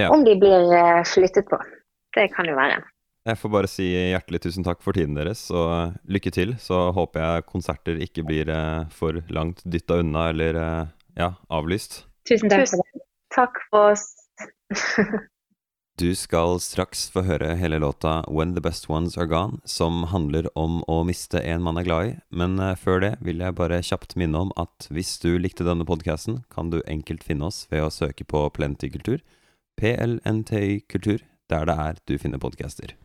Ja. 0.00 0.08
om 0.10 0.24
de 0.24 0.34
blir 0.40 0.72
eh, 0.74 1.02
flyttet 1.06 1.46
på. 1.50 1.58
Det 2.16 2.30
kan 2.34 2.48
jo 2.48 2.56
være. 2.58 2.80
Jeg 3.28 3.38
får 3.38 3.50
bare 3.54 3.68
si 3.70 3.84
hjertelig 3.86 4.40
tusen 4.42 4.64
takk 4.66 4.80
for 4.82 4.92
tiden 4.98 5.14
deres, 5.14 5.44
og 5.54 5.92
lykke 6.10 6.32
til. 6.34 6.56
Så 6.58 6.88
håper 6.96 7.22
jeg 7.22 7.44
konserter 7.46 8.00
ikke 8.02 8.24
blir 8.26 8.50
eh, 8.50 8.88
for 8.90 9.20
langt 9.30 9.62
dytta 9.62 10.00
unna 10.02 10.28
eller 10.32 10.58
eh, 10.58 10.86
ja, 11.20 11.28
avlyst. 11.54 12.02
Tusen 12.28 12.50
takk. 12.50 12.64
Tusen 12.66 12.82
for 12.82 12.98
det. 12.98 13.06
takk 13.36 13.62
for 13.70 13.92
oss. 13.92 14.08
Du 16.00 16.14
skal 16.16 16.56
straks 16.56 17.02
få 17.12 17.20
høre 17.26 17.50
hele 17.60 17.76
låta 17.78 18.24
'When 18.28 18.54
the 18.54 18.60
Best 18.60 18.88
Ones 18.88 19.18
Are 19.18 19.26
Gone', 19.26 19.60
som 19.64 20.04
handler 20.04 20.48
om 20.56 20.80
å 20.88 21.04
miste 21.04 21.38
en 21.44 21.62
man 21.62 21.76
er 21.76 21.84
glad 21.84 22.06
i. 22.06 22.16
Men 22.30 22.58
eh, 22.58 22.74
før 22.74 23.00
det 23.00 23.18
vil 23.20 23.38
jeg 23.38 23.54
bare 23.54 23.82
kjapt 23.82 24.16
minne 24.16 24.38
om 24.38 24.52
at 24.56 24.88
hvis 24.88 25.18
du 25.20 25.36
likte 25.38 25.64
denne 25.64 25.84
podkasten, 25.84 26.44
kan 26.48 26.70
du 26.70 26.80
enkelt 26.88 27.22
finne 27.22 27.44
oss 27.44 27.66
ved 27.70 27.84
å 27.84 27.92
søke 27.92 28.24
på 28.24 28.48
Plenty 28.56 28.88
Kultur, 28.88 29.20
PLNTY 29.76 30.80
Kultur, 30.88 31.20
der 31.50 31.66
det 31.66 31.76
er 31.76 32.00
du 32.06 32.16
finner 32.18 32.38
podcaster. 32.38 32.96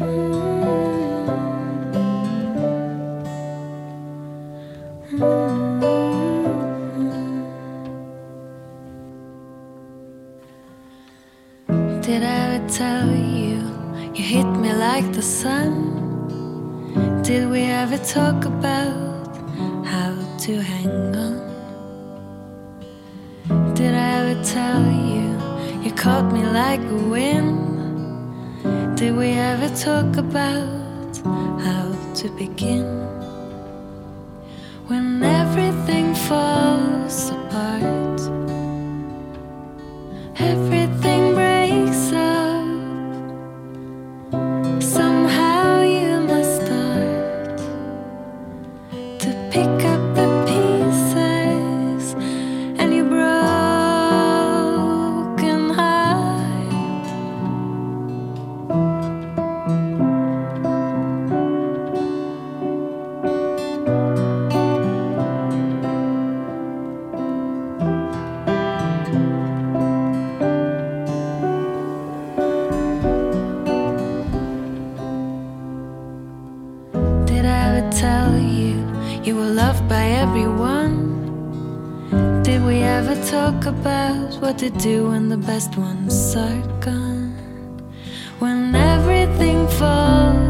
Did 0.00 0.29
like 15.00 15.12
the 15.14 15.22
sun? 15.22 15.72
Did 17.22 17.48
we 17.50 17.62
ever 17.62 17.96
talk 17.98 18.44
about 18.44 19.34
how 19.86 20.12
to 20.44 20.60
hang 20.60 21.16
on? 21.16 21.36
Did 23.74 23.94
I 23.94 24.08
ever 24.20 24.44
tell 24.44 24.82
you 25.12 25.28
you 25.84 25.92
caught 25.92 26.30
me 26.32 26.42
like 26.44 26.80
a 26.80 27.00
wind? 27.14 27.56
Did 28.98 29.16
we 29.16 29.30
ever 29.32 29.74
talk 29.74 30.18
about 30.18 31.16
how 31.66 31.86
to 32.16 32.28
begin? 32.36 32.99
the 85.30 85.36
best 85.36 85.76
ones 85.76 86.34
are 86.34 86.60
gone. 86.80 87.30
When 88.40 88.74
everything 88.74 89.68
falls 89.78 90.49